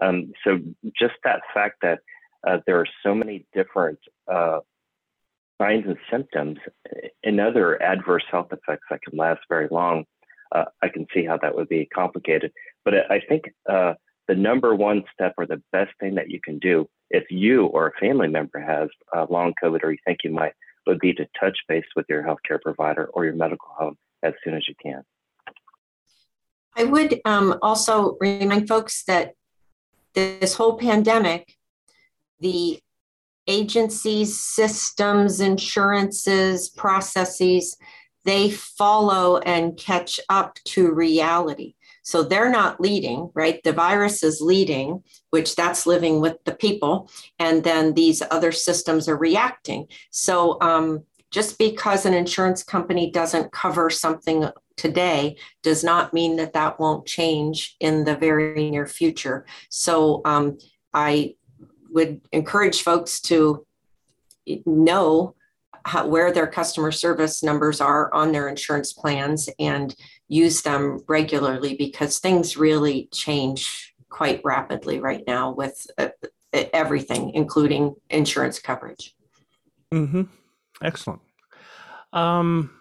Um, 0.00 0.32
so, 0.44 0.58
just 0.98 1.14
that 1.24 1.40
fact 1.54 1.78
that 1.82 2.00
uh, 2.46 2.58
there 2.66 2.78
are 2.78 2.86
so 3.02 3.14
many 3.14 3.46
different 3.54 3.98
uh, 4.30 4.60
signs 5.60 5.84
and 5.86 5.96
symptoms 6.10 6.58
and 7.24 7.40
other 7.40 7.80
adverse 7.82 8.24
health 8.30 8.48
effects 8.52 8.84
that 8.90 9.00
can 9.02 9.18
last 9.18 9.40
very 9.48 9.68
long, 9.70 10.04
uh, 10.52 10.64
I 10.82 10.88
can 10.88 11.06
see 11.14 11.24
how 11.24 11.38
that 11.38 11.54
would 11.54 11.68
be 11.68 11.86
complicated. 11.86 12.52
But 12.84 13.10
I 13.10 13.20
think 13.28 13.52
uh, 13.68 13.94
the 14.28 14.34
number 14.34 14.74
one 14.74 15.04
step 15.12 15.34
or 15.38 15.46
the 15.46 15.62
best 15.72 15.92
thing 16.00 16.14
that 16.16 16.30
you 16.30 16.40
can 16.40 16.58
do 16.58 16.88
if 17.10 17.24
you 17.30 17.66
or 17.66 17.88
a 17.88 17.98
family 18.00 18.28
member 18.28 18.60
has 18.60 18.88
uh, 19.16 19.26
long 19.30 19.54
COVID 19.62 19.82
or 19.82 19.92
you 19.92 19.98
think 20.04 20.18
you 20.24 20.30
might 20.30 20.52
would 20.86 20.98
be 21.00 21.12
to 21.14 21.26
touch 21.38 21.58
base 21.68 21.84
with 21.96 22.06
your 22.08 22.22
healthcare 22.22 22.60
provider 22.60 23.06
or 23.06 23.24
your 23.24 23.34
medical 23.34 23.68
home 23.76 23.96
as 24.22 24.34
soon 24.44 24.54
as 24.54 24.68
you 24.68 24.74
can. 24.82 25.02
I 26.76 26.84
would 26.84 27.20
um, 27.24 27.58
also 27.62 28.16
remind 28.20 28.68
folks 28.68 29.02
that 29.04 29.34
this 30.14 30.54
whole 30.54 30.76
pandemic, 30.76 31.54
the 32.40 32.80
agencies, 33.46 34.38
systems, 34.38 35.40
insurances, 35.40 36.68
processes, 36.68 37.76
they 38.24 38.50
follow 38.50 39.38
and 39.38 39.76
catch 39.76 40.18
up 40.28 40.58
to 40.64 40.92
reality. 40.92 41.74
So 42.02 42.22
they're 42.22 42.50
not 42.50 42.80
leading, 42.80 43.30
right? 43.34 43.60
The 43.64 43.72
virus 43.72 44.22
is 44.22 44.40
leading, 44.40 45.02
which 45.30 45.56
that's 45.56 45.86
living 45.86 46.20
with 46.20 46.36
the 46.44 46.54
people. 46.54 47.10
And 47.38 47.64
then 47.64 47.94
these 47.94 48.22
other 48.30 48.52
systems 48.52 49.08
are 49.08 49.16
reacting. 49.16 49.88
So 50.10 50.58
um, 50.60 51.02
just 51.32 51.58
because 51.58 52.06
an 52.06 52.14
insurance 52.14 52.62
company 52.62 53.10
doesn't 53.10 53.52
cover 53.52 53.90
something 53.90 54.48
today 54.76 55.36
does 55.62 55.82
not 55.82 56.14
mean 56.14 56.36
that 56.36 56.52
that 56.52 56.78
won't 56.78 57.06
change 57.06 57.76
in 57.80 58.04
the 58.04 58.16
very 58.16 58.70
near 58.70 58.86
future. 58.86 59.44
So 59.68 60.20
um, 60.24 60.58
I 60.94 61.34
would 61.96 62.20
encourage 62.30 62.82
folks 62.82 63.20
to 63.22 63.66
know 64.66 65.34
how, 65.86 66.06
where 66.06 66.30
their 66.30 66.46
customer 66.46 66.92
service 66.92 67.42
numbers 67.42 67.80
are 67.80 68.12
on 68.12 68.32
their 68.32 68.48
insurance 68.48 68.92
plans 68.92 69.48
and 69.58 69.96
use 70.28 70.60
them 70.60 71.00
regularly 71.08 71.74
because 71.74 72.18
things 72.18 72.56
really 72.56 73.08
change 73.12 73.94
quite 74.10 74.42
rapidly 74.44 75.00
right 75.00 75.24
now 75.26 75.52
with 75.52 75.86
uh, 75.96 76.08
everything, 76.52 77.30
including 77.34 77.94
insurance 78.10 78.58
coverage. 78.58 79.14
Mm-hmm. 79.90 80.22
Excellent. 80.82 81.22
Um, 82.12 82.76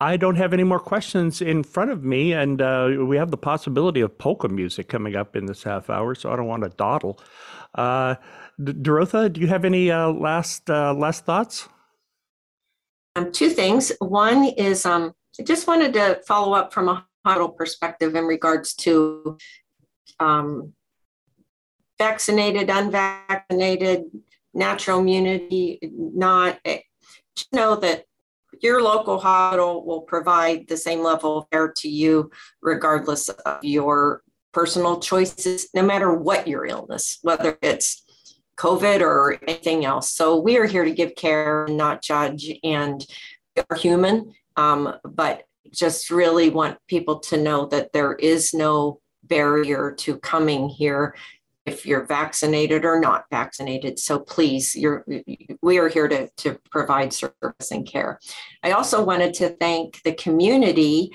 I 0.00 0.16
don't 0.16 0.36
have 0.36 0.52
any 0.52 0.64
more 0.64 0.78
questions 0.80 1.40
in 1.40 1.62
front 1.62 1.90
of 1.90 2.04
me, 2.04 2.32
and 2.32 2.60
uh, 2.60 2.90
we 3.06 3.16
have 3.16 3.30
the 3.30 3.38
possibility 3.38 4.02
of 4.02 4.18
polka 4.18 4.48
music 4.48 4.88
coming 4.88 5.16
up 5.16 5.36
in 5.36 5.46
this 5.46 5.62
half 5.62 5.88
hour, 5.88 6.14
so 6.14 6.30
I 6.30 6.36
don't 6.36 6.46
want 6.46 6.64
to 6.64 6.68
dawdle. 6.70 7.18
Uh, 7.76 8.16
Derotha, 8.58 9.30
do 9.32 9.40
you 9.40 9.46
have 9.46 9.64
any 9.64 9.90
uh, 9.90 10.08
last 10.08 10.68
uh, 10.70 10.94
last 10.94 11.24
thoughts? 11.24 11.68
Um, 13.14 13.30
two 13.30 13.50
things. 13.50 13.92
One 14.00 14.44
is 14.44 14.86
um, 14.86 15.12
I 15.38 15.42
just 15.42 15.66
wanted 15.66 15.92
to 15.94 16.20
follow 16.26 16.54
up 16.54 16.72
from 16.72 16.88
a 16.88 17.06
hospital 17.24 17.50
perspective 17.50 18.14
in 18.14 18.24
regards 18.24 18.74
to 18.74 19.36
um, 20.18 20.72
vaccinated, 21.98 22.70
unvaccinated, 22.70 24.04
natural 24.54 25.00
immunity, 25.00 25.78
not. 25.92 26.58
Eh, 26.64 26.80
just 27.34 27.52
know 27.52 27.76
that 27.76 28.04
your 28.62 28.82
local 28.82 29.18
hospital 29.18 29.84
will 29.84 30.00
provide 30.00 30.66
the 30.68 30.76
same 30.76 31.02
level 31.02 31.38
of 31.38 31.50
care 31.50 31.68
to 31.68 31.88
you, 31.88 32.30
regardless 32.62 33.28
of 33.28 33.62
your 33.62 34.22
personal 34.56 34.98
choices, 34.98 35.68
no 35.74 35.82
matter 35.82 36.10
what 36.14 36.48
your 36.48 36.64
illness, 36.64 37.18
whether 37.20 37.58
it's 37.60 38.02
COVID 38.56 39.02
or 39.02 39.38
anything 39.46 39.84
else. 39.84 40.10
So 40.10 40.40
we 40.40 40.56
are 40.56 40.64
here 40.64 40.86
to 40.86 40.98
give 41.00 41.14
care 41.14 41.66
and 41.66 41.76
not 41.76 42.02
judge, 42.02 42.50
and 42.64 43.06
are 43.68 43.76
human, 43.76 44.32
um, 44.56 44.94
but 45.04 45.42
just 45.70 46.10
really 46.10 46.48
want 46.48 46.78
people 46.88 47.18
to 47.28 47.36
know 47.36 47.66
that 47.66 47.92
there 47.92 48.14
is 48.14 48.54
no 48.54 49.00
barrier 49.24 49.94
to 49.98 50.16
coming 50.32 50.70
here 50.70 51.14
if 51.66 51.84
you're 51.84 52.06
vaccinated 52.06 52.86
or 52.86 52.98
not 52.98 53.26
vaccinated. 53.30 53.98
So 53.98 54.20
please, 54.20 54.74
you're, 54.74 55.04
we 55.60 55.76
are 55.76 55.88
here 55.88 56.08
to, 56.08 56.30
to 56.42 56.58
provide 56.70 57.12
service 57.12 57.70
and 57.70 57.86
care. 57.86 58.20
I 58.62 58.70
also 58.70 59.04
wanted 59.04 59.34
to 59.34 59.50
thank 59.50 60.02
the 60.02 60.14
community 60.14 61.10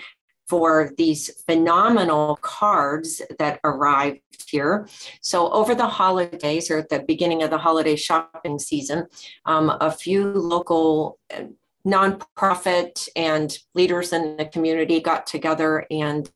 for 0.51 0.91
these 0.97 1.31
phenomenal 1.45 2.37
cards 2.41 3.21
that 3.39 3.57
arrived 3.63 4.19
here. 4.49 4.85
So 5.21 5.49
over 5.53 5.73
the 5.73 5.87
holidays 5.87 6.69
or 6.69 6.79
at 6.79 6.89
the 6.89 7.05
beginning 7.07 7.41
of 7.41 7.51
the 7.51 7.57
holiday 7.57 7.95
shopping 7.95 8.59
season, 8.59 9.07
um, 9.45 9.71
a 9.79 9.89
few 9.89 10.25
local 10.25 11.19
uh, 11.33 11.43
nonprofit 11.87 13.07
and 13.15 13.57
leaders 13.75 14.11
in 14.11 14.35
the 14.35 14.43
community 14.43 14.99
got 14.99 15.25
together 15.25 15.85
and 15.89 16.29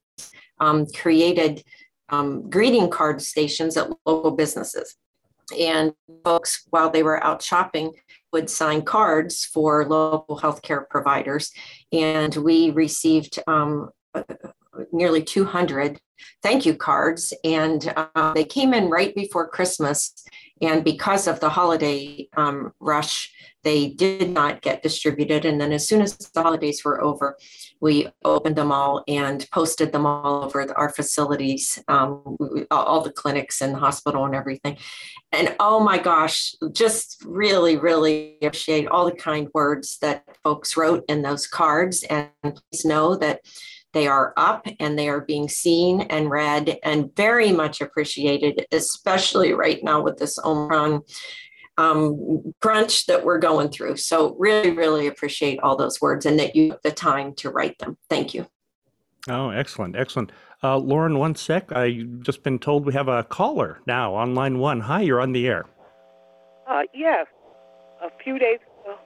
um, 0.62 0.86
created 0.96 1.62
um, 2.08 2.50
greeting 2.50 2.90
card 2.90 3.22
stations 3.22 3.76
at 3.76 3.92
local 4.06 4.32
businesses. 4.32 4.96
And 5.60 5.94
folks, 6.24 6.66
while 6.70 6.90
they 6.90 7.04
were 7.04 7.22
out 7.22 7.42
shopping, 7.42 7.92
would 8.32 8.50
sign 8.50 8.82
cards 8.82 9.46
for 9.46 9.86
local 9.86 10.40
healthcare 10.40 10.90
providers. 10.90 11.52
And 11.92 12.34
we 12.36 12.72
received 12.72 13.40
um, 13.46 13.90
nearly 14.92 15.24
200 15.24 16.00
thank 16.42 16.66
you 16.66 16.76
cards. 16.76 17.34
And 17.44 17.94
uh, 17.96 18.34
they 18.34 18.46
came 18.46 18.74
in 18.74 18.90
right 18.90 19.14
before 19.16 19.48
Christmas. 19.48 20.14
And 20.62 20.84
because 20.84 21.28
of 21.28 21.40
the 21.40 21.50
holiday 21.50 22.30
um, 22.38 22.72
rush, 22.80 23.34
they 23.64 23.90
did 23.90 24.30
not 24.30 24.62
get 24.62 24.84
distributed. 24.84 25.44
And 25.44 25.60
then 25.60 25.74
as 25.74 25.88
soon 25.88 26.02
as 26.02 26.16
the 26.18 26.42
holidays 26.42 26.86
were 26.86 27.04
over, 27.04 27.36
we 27.82 28.08
opened 28.24 28.56
them 28.56 28.72
all 28.72 29.04
and 29.08 29.46
posted 29.52 29.92
them 29.92 30.06
all 30.06 30.46
over 30.46 30.72
our 30.78 30.90
facilities, 30.90 31.82
um, 31.88 32.38
all 32.72 33.02
the 33.02 33.12
clinics 33.12 33.62
and 33.62 33.74
the 33.74 33.80
hospital 33.80 34.24
and 34.24 34.36
everything. 34.36 34.78
And 35.32 35.56
oh 35.60 35.80
my 35.80 35.98
gosh, 35.98 36.56
just 36.72 37.22
really, 37.26 37.76
really 37.76 38.38
appreciate 38.42 38.88
all 38.88 39.06
the 39.06 39.12
kind 39.12 39.50
words 39.54 39.98
that 40.00 40.24
folks 40.44 40.78
wrote 40.78 41.04
in 41.10 41.24
those 41.24 41.48
cards. 41.48 42.04
And 42.04 42.30
please 42.44 42.86
know 42.86 43.16
that 43.18 43.42
they 43.96 44.08
are 44.08 44.34
up 44.36 44.68
and 44.82 45.00
they 45.00 45.08
are 45.08 45.22
being 45.22 45.48
seen 45.48 46.02
and 46.02 46.30
read 46.30 46.78
and 46.84 47.16
very 47.16 47.54
much 47.54 47.80
appreciated, 47.80 48.68
especially 48.74 49.54
right 49.54 49.82
now 49.84 50.02
with 50.02 50.18
this 50.18 50.38
Omicron 50.38 51.02
um, 51.78 52.54
crunch 52.62 53.06
that 53.06 53.24
we're 53.24 53.40
going 53.40 53.70
through. 53.70 53.96
So, 53.96 54.36
really, 54.38 54.72
really 54.72 55.08
appreciate 55.08 55.62
all 55.62 55.78
those 55.78 56.02
words 56.02 56.26
and 56.26 56.38
that 56.40 56.58
you 56.58 56.72
took 56.72 56.82
the 56.84 56.92
time 56.92 57.34
to 57.36 57.50
write 57.50 57.80
them. 57.80 57.98
Thank 58.10 58.34
you. 58.34 58.48
Oh, 59.30 59.50
excellent, 59.50 59.96
excellent. 59.96 60.34
Uh, 60.62 60.78
Lorne, 60.78 61.18
one 61.18 61.36
sec. 61.36 61.72
I 61.72 62.04
just 62.22 62.44
been 62.44 62.60
told 62.60 62.86
we 62.86 62.94
have 62.94 63.08
a 63.08 63.24
caller 63.24 63.80
now 63.88 64.14
on 64.14 64.36
line 64.36 64.60
one. 64.60 64.82
Hi, 64.82 65.02
you're 65.02 65.22
on 65.22 65.32
the 65.32 65.48
air. 65.48 65.66
Uh, 66.70 66.82
yes. 66.94 67.28
A 68.04 68.10
few 68.22 68.38
days 68.38 68.60
ago, 68.84 68.98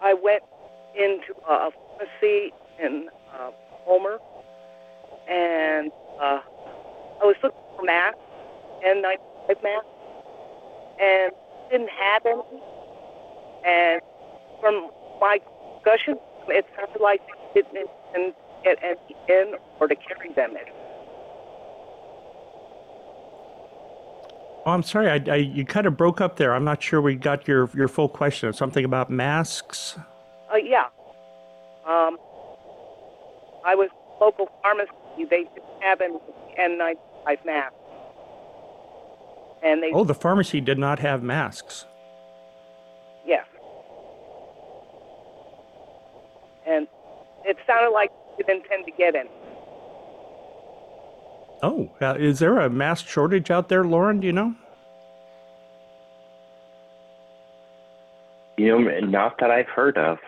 I 0.00 0.14
went 0.14 0.44
into 0.94 1.34
a 1.48 1.70
pharmacy 1.72 2.52
in 2.80 3.08
uh, 3.34 3.50
Homer, 3.90 4.18
and 5.28 5.90
uh, 6.22 6.38
I 7.20 7.24
was 7.24 7.34
looking 7.42 7.58
for 7.76 7.82
masks, 7.82 8.20
and 8.86 9.04
I 9.04 9.16
masks, 9.48 9.88
and 11.02 11.32
didn't 11.72 11.90
have 11.90 12.24
any. 12.24 12.62
And 13.66 14.00
from 14.60 14.90
my 15.20 15.40
discussion, 15.74 16.20
it 16.46 16.66
sounded 16.76 17.02
like 17.02 17.20
they 17.52 17.62
didn't 17.62 17.90
intend 18.14 18.34
to 18.34 18.62
get 18.62 18.78
any 18.80 19.16
in 19.28 19.54
or 19.80 19.88
to 19.88 19.96
carry 19.96 20.32
them 20.34 20.52
in. 20.52 20.72
Oh, 24.66 24.70
I'm 24.70 24.84
sorry. 24.84 25.10
I, 25.10 25.32
I, 25.32 25.36
you 25.36 25.64
kind 25.64 25.86
of 25.86 25.96
broke 25.96 26.20
up 26.20 26.36
there. 26.36 26.54
I'm 26.54 26.64
not 26.64 26.80
sure 26.80 27.00
we 27.00 27.16
got 27.16 27.48
your, 27.48 27.68
your 27.74 27.88
full 27.88 28.08
question. 28.08 28.52
Something 28.52 28.84
about 28.84 29.10
masks. 29.10 29.98
Uh, 30.52 30.56
yeah. 30.56 30.86
Um, 31.88 32.18
I 33.64 33.74
was 33.74 33.88
local 34.20 34.48
pharmacy. 34.62 34.90
They 35.18 35.44
didn't 35.44 35.82
have 35.82 36.00
an 36.00 36.18
N95 36.58 37.44
mask. 37.44 37.72
And 39.62 39.82
they, 39.82 39.90
Oh, 39.92 40.04
the 40.04 40.14
pharmacy 40.14 40.60
did 40.60 40.78
not 40.78 40.98
have 41.00 41.22
masks. 41.22 41.84
yes. 43.26 43.44
And 46.66 46.86
it 47.44 47.56
sounded 47.66 47.90
like 47.90 48.10
they 48.38 48.44
didn't 48.44 48.64
intend 48.64 48.86
to 48.86 48.92
get 48.92 49.14
any. 49.14 49.28
Oh, 51.62 51.90
uh, 52.00 52.14
is 52.18 52.38
there 52.38 52.58
a 52.58 52.70
mask 52.70 53.06
shortage 53.06 53.50
out 53.50 53.68
there, 53.68 53.84
Lorne? 53.84 54.20
Do 54.20 54.26
you 54.26 54.32
know? 54.32 54.54
You 58.56 58.78
know, 58.78 59.00
not 59.00 59.38
that 59.40 59.50
I've 59.50 59.68
heard 59.68 59.98
of. 59.98 60.18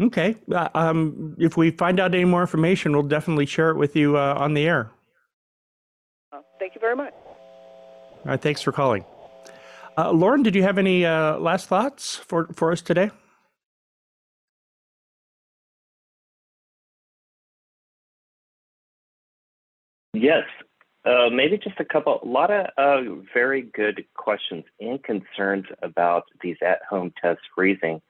Okay. 0.00 0.36
Uh, 0.52 0.68
um, 0.74 1.36
if 1.38 1.56
we 1.56 1.70
find 1.70 1.98
out 1.98 2.14
any 2.14 2.24
more 2.24 2.42
information, 2.42 2.92
we'll 2.92 3.02
definitely 3.02 3.46
share 3.46 3.70
it 3.70 3.76
with 3.76 3.96
you 3.96 4.16
uh, 4.18 4.34
on 4.36 4.54
the 4.54 4.66
air. 4.66 4.90
Uh, 6.32 6.40
thank 6.58 6.74
you 6.74 6.80
very 6.80 6.96
much. 6.96 7.14
All 7.14 8.22
right. 8.24 8.40
Thanks 8.40 8.60
for 8.60 8.72
calling. 8.72 9.04
Uh, 9.96 10.12
Lorne, 10.12 10.42
did 10.42 10.54
you 10.54 10.62
have 10.62 10.76
any 10.76 11.06
uh, 11.06 11.38
last 11.38 11.68
thoughts 11.68 12.16
for, 12.16 12.48
for 12.52 12.72
us 12.72 12.82
today? 12.82 13.10
Yes, 20.12 20.44
uh, 21.04 21.28
maybe 21.30 21.58
just 21.58 21.78
a 21.78 21.84
couple. 21.84 22.20
A 22.22 22.26
lot 22.26 22.50
of 22.50 22.66
uh, 22.78 23.14
very 23.34 23.62
good 23.62 24.04
questions 24.14 24.64
and 24.80 25.02
concerns 25.02 25.66
about 25.82 26.24
these 26.40 26.56
at-home 26.62 27.12
tests 27.20 27.42
freezing. 27.54 28.00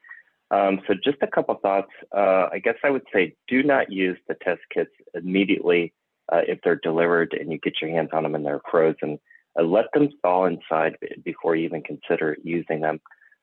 Um, 0.50 0.80
so, 0.86 0.94
just 0.94 1.18
a 1.22 1.26
couple 1.26 1.54
thoughts. 1.56 1.90
Uh, 2.16 2.48
I 2.52 2.60
guess 2.62 2.76
I 2.84 2.90
would 2.90 3.02
say 3.12 3.34
do 3.48 3.62
not 3.62 3.90
use 3.90 4.18
the 4.28 4.36
test 4.42 4.60
kits 4.72 4.92
immediately 5.14 5.92
uh, 6.32 6.42
if 6.46 6.58
they're 6.62 6.80
delivered 6.82 7.36
and 7.38 7.50
you 7.50 7.58
get 7.58 7.80
your 7.80 7.90
hands 7.90 8.10
on 8.12 8.22
them 8.22 8.34
and 8.34 8.44
they're 8.44 8.60
frozen. 8.70 9.18
Uh, 9.58 9.62
let 9.62 9.86
them 9.92 10.08
thaw 10.22 10.46
inside 10.46 10.96
before 11.24 11.56
you 11.56 11.64
even 11.64 11.82
consider 11.82 12.36
using 12.42 12.80
them. 12.80 13.00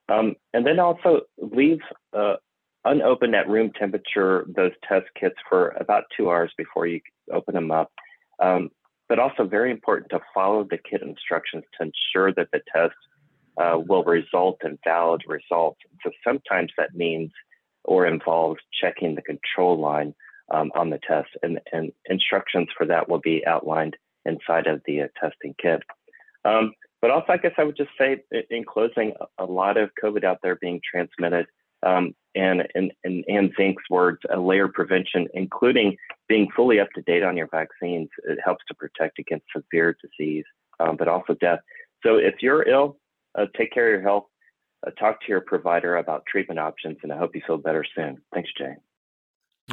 Um, 0.10 0.36
and 0.54 0.66
then 0.66 0.80
also 0.80 1.22
leave 1.38 1.80
uh, 2.18 2.36
unopened 2.86 3.36
at 3.36 3.49
room 3.49 3.72
temperature 3.78 4.45
those 4.56 4.72
test 4.88 5.06
kits 5.20 5.36
for 5.49 5.70
about 5.80 6.04
two 6.16 6.30
hours 6.30 6.51
before 6.58 6.88
you 6.88 6.99
open 7.32 7.56
them 7.56 7.72
up. 7.72 7.91
Um, 8.39 8.70
but 9.10 9.20
also 9.20 9.45
very 9.45 9.72
important 9.72 10.10
to 10.10 10.20
follow 10.34 10.64
the 10.64 10.78
kit 10.78 11.01
instructions 11.01 11.64
to 11.78 11.88
ensure 11.88 12.34
that 12.34 12.49
the 12.51 12.62
test 12.74 12.95
uh, 13.58 13.78
will 13.78 14.04
result 14.04 14.60
in 14.64 14.78
valid 14.84 15.22
results. 15.28 15.80
So 16.04 16.12
sometimes 16.24 16.72
that 16.78 16.95
means 16.95 17.32
or 17.84 18.08
involves 18.08 18.60
checking 18.82 19.16
the 19.16 19.22
control 19.22 19.80
line 19.80 20.14
um, 20.54 20.72
on 20.76 20.89
the 20.89 20.99
test, 21.06 21.30
and, 21.41 21.60
and, 21.72 21.91
instructions 22.06 22.68
for 22.78 22.86
that 22.86 23.10
will 23.10 23.20
be 23.20 23.45
outlined 23.45 23.95
inside 24.26 24.68
of 24.68 24.82
the 24.86 25.01
uh, 25.01 25.08
testing 25.20 25.56
kit. 25.62 25.82
Um, 26.45 26.74
but 27.01 27.12
also, 27.12 27.34
I 27.34 27.38
guess 27.38 27.54
I 27.58 27.64
would 27.64 27.78
just 27.78 27.91
say 27.97 28.24
in 28.49 28.64
closing, 28.66 29.14
a 29.38 29.45
lot 29.45 29.78
of 29.78 29.89
COVID 30.01 30.24
out 30.24 30.39
there 30.41 30.56
being 30.56 30.80
transmitted. 30.89 31.47
Um, 31.86 32.16
and 32.36 32.64
in, 32.76 32.91
in 33.04 33.24
Anne 33.28 33.51
Zink's 33.60 33.84
words, 33.89 34.20
a 34.34 34.39
layer 34.39 34.68
prevention, 34.68 35.28
including 35.34 35.97
being 36.30 36.47
fully 36.56 36.80
up 36.80 36.89
to 36.95 37.01
date 37.01 37.24
on 37.24 37.36
your 37.36 37.49
vaccines, 37.51 38.10
it 38.26 38.39
helps 38.43 38.64
to 38.70 38.74
protect 38.74 39.20
against 39.20 39.45
severe 39.56 39.97
disease, 40.01 40.45
um, 40.80 40.95
but 40.97 41.08
also 41.08 41.34
death. 41.36 41.60
So 42.06 42.16
if 42.16 42.36
you're 42.41 42.68
ill, 42.68 42.97
uh, 43.36 43.45
take 43.57 43.71
care 43.71 43.88
of 43.88 44.01
your 44.01 44.01
health. 44.01 44.25
Uh, 44.86 44.91
talk 44.91 45.19
to 45.21 45.27
your 45.29 45.41
provider 45.41 45.97
about 45.97 46.25
treatment 46.25 46.59
options, 46.59 46.97
and 47.03 47.11
I 47.11 47.17
hope 47.17 47.36
you 47.36 47.41
feel 47.45 47.57
better 47.57 47.86
soon. 47.95 48.21
Thanks, 48.34 48.49
Jay. 48.57 48.75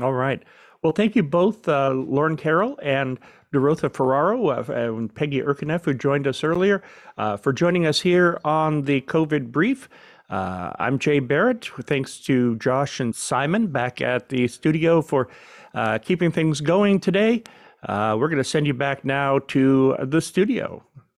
All 0.00 0.12
right. 0.12 0.42
Well, 0.82 0.92
thank 0.92 1.14
you 1.14 1.22
both, 1.22 1.68
uh, 1.68 1.90
Lorne 1.90 2.36
Carroll 2.36 2.78
and 2.82 3.18
Derotha 3.52 3.92
Ferraro 3.92 4.48
uh, 4.48 4.64
and 4.68 5.14
Peggy 5.14 5.42
Erkeneff, 5.42 5.84
who 5.84 5.92
joined 5.92 6.26
us 6.26 6.42
earlier, 6.42 6.82
uh, 7.18 7.36
for 7.36 7.52
joining 7.52 7.86
us 7.86 8.00
here 8.00 8.40
on 8.44 8.82
the 8.82 9.02
COVID 9.02 9.50
brief. 9.52 9.88
Uh, 10.30 10.72
I'm 10.78 10.98
Jay 10.98 11.18
Barrett. 11.18 11.68
Thanks 11.82 12.20
to 12.20 12.56
Josh 12.56 13.00
and 13.00 13.14
Simon 13.14 13.66
back 13.66 14.00
at 14.00 14.28
the 14.28 14.46
studio 14.46 15.02
for 15.02 15.28
uh, 15.74 15.98
keeping 15.98 16.30
things 16.30 16.60
going 16.60 17.00
today. 17.00 17.42
Uh, 17.82 18.16
we're 18.18 18.28
going 18.28 18.38
to 18.38 18.44
send 18.44 18.66
you 18.66 18.74
back 18.74 19.04
now 19.04 19.40
to 19.48 19.96
the 20.02 20.20
studio. 20.20 20.84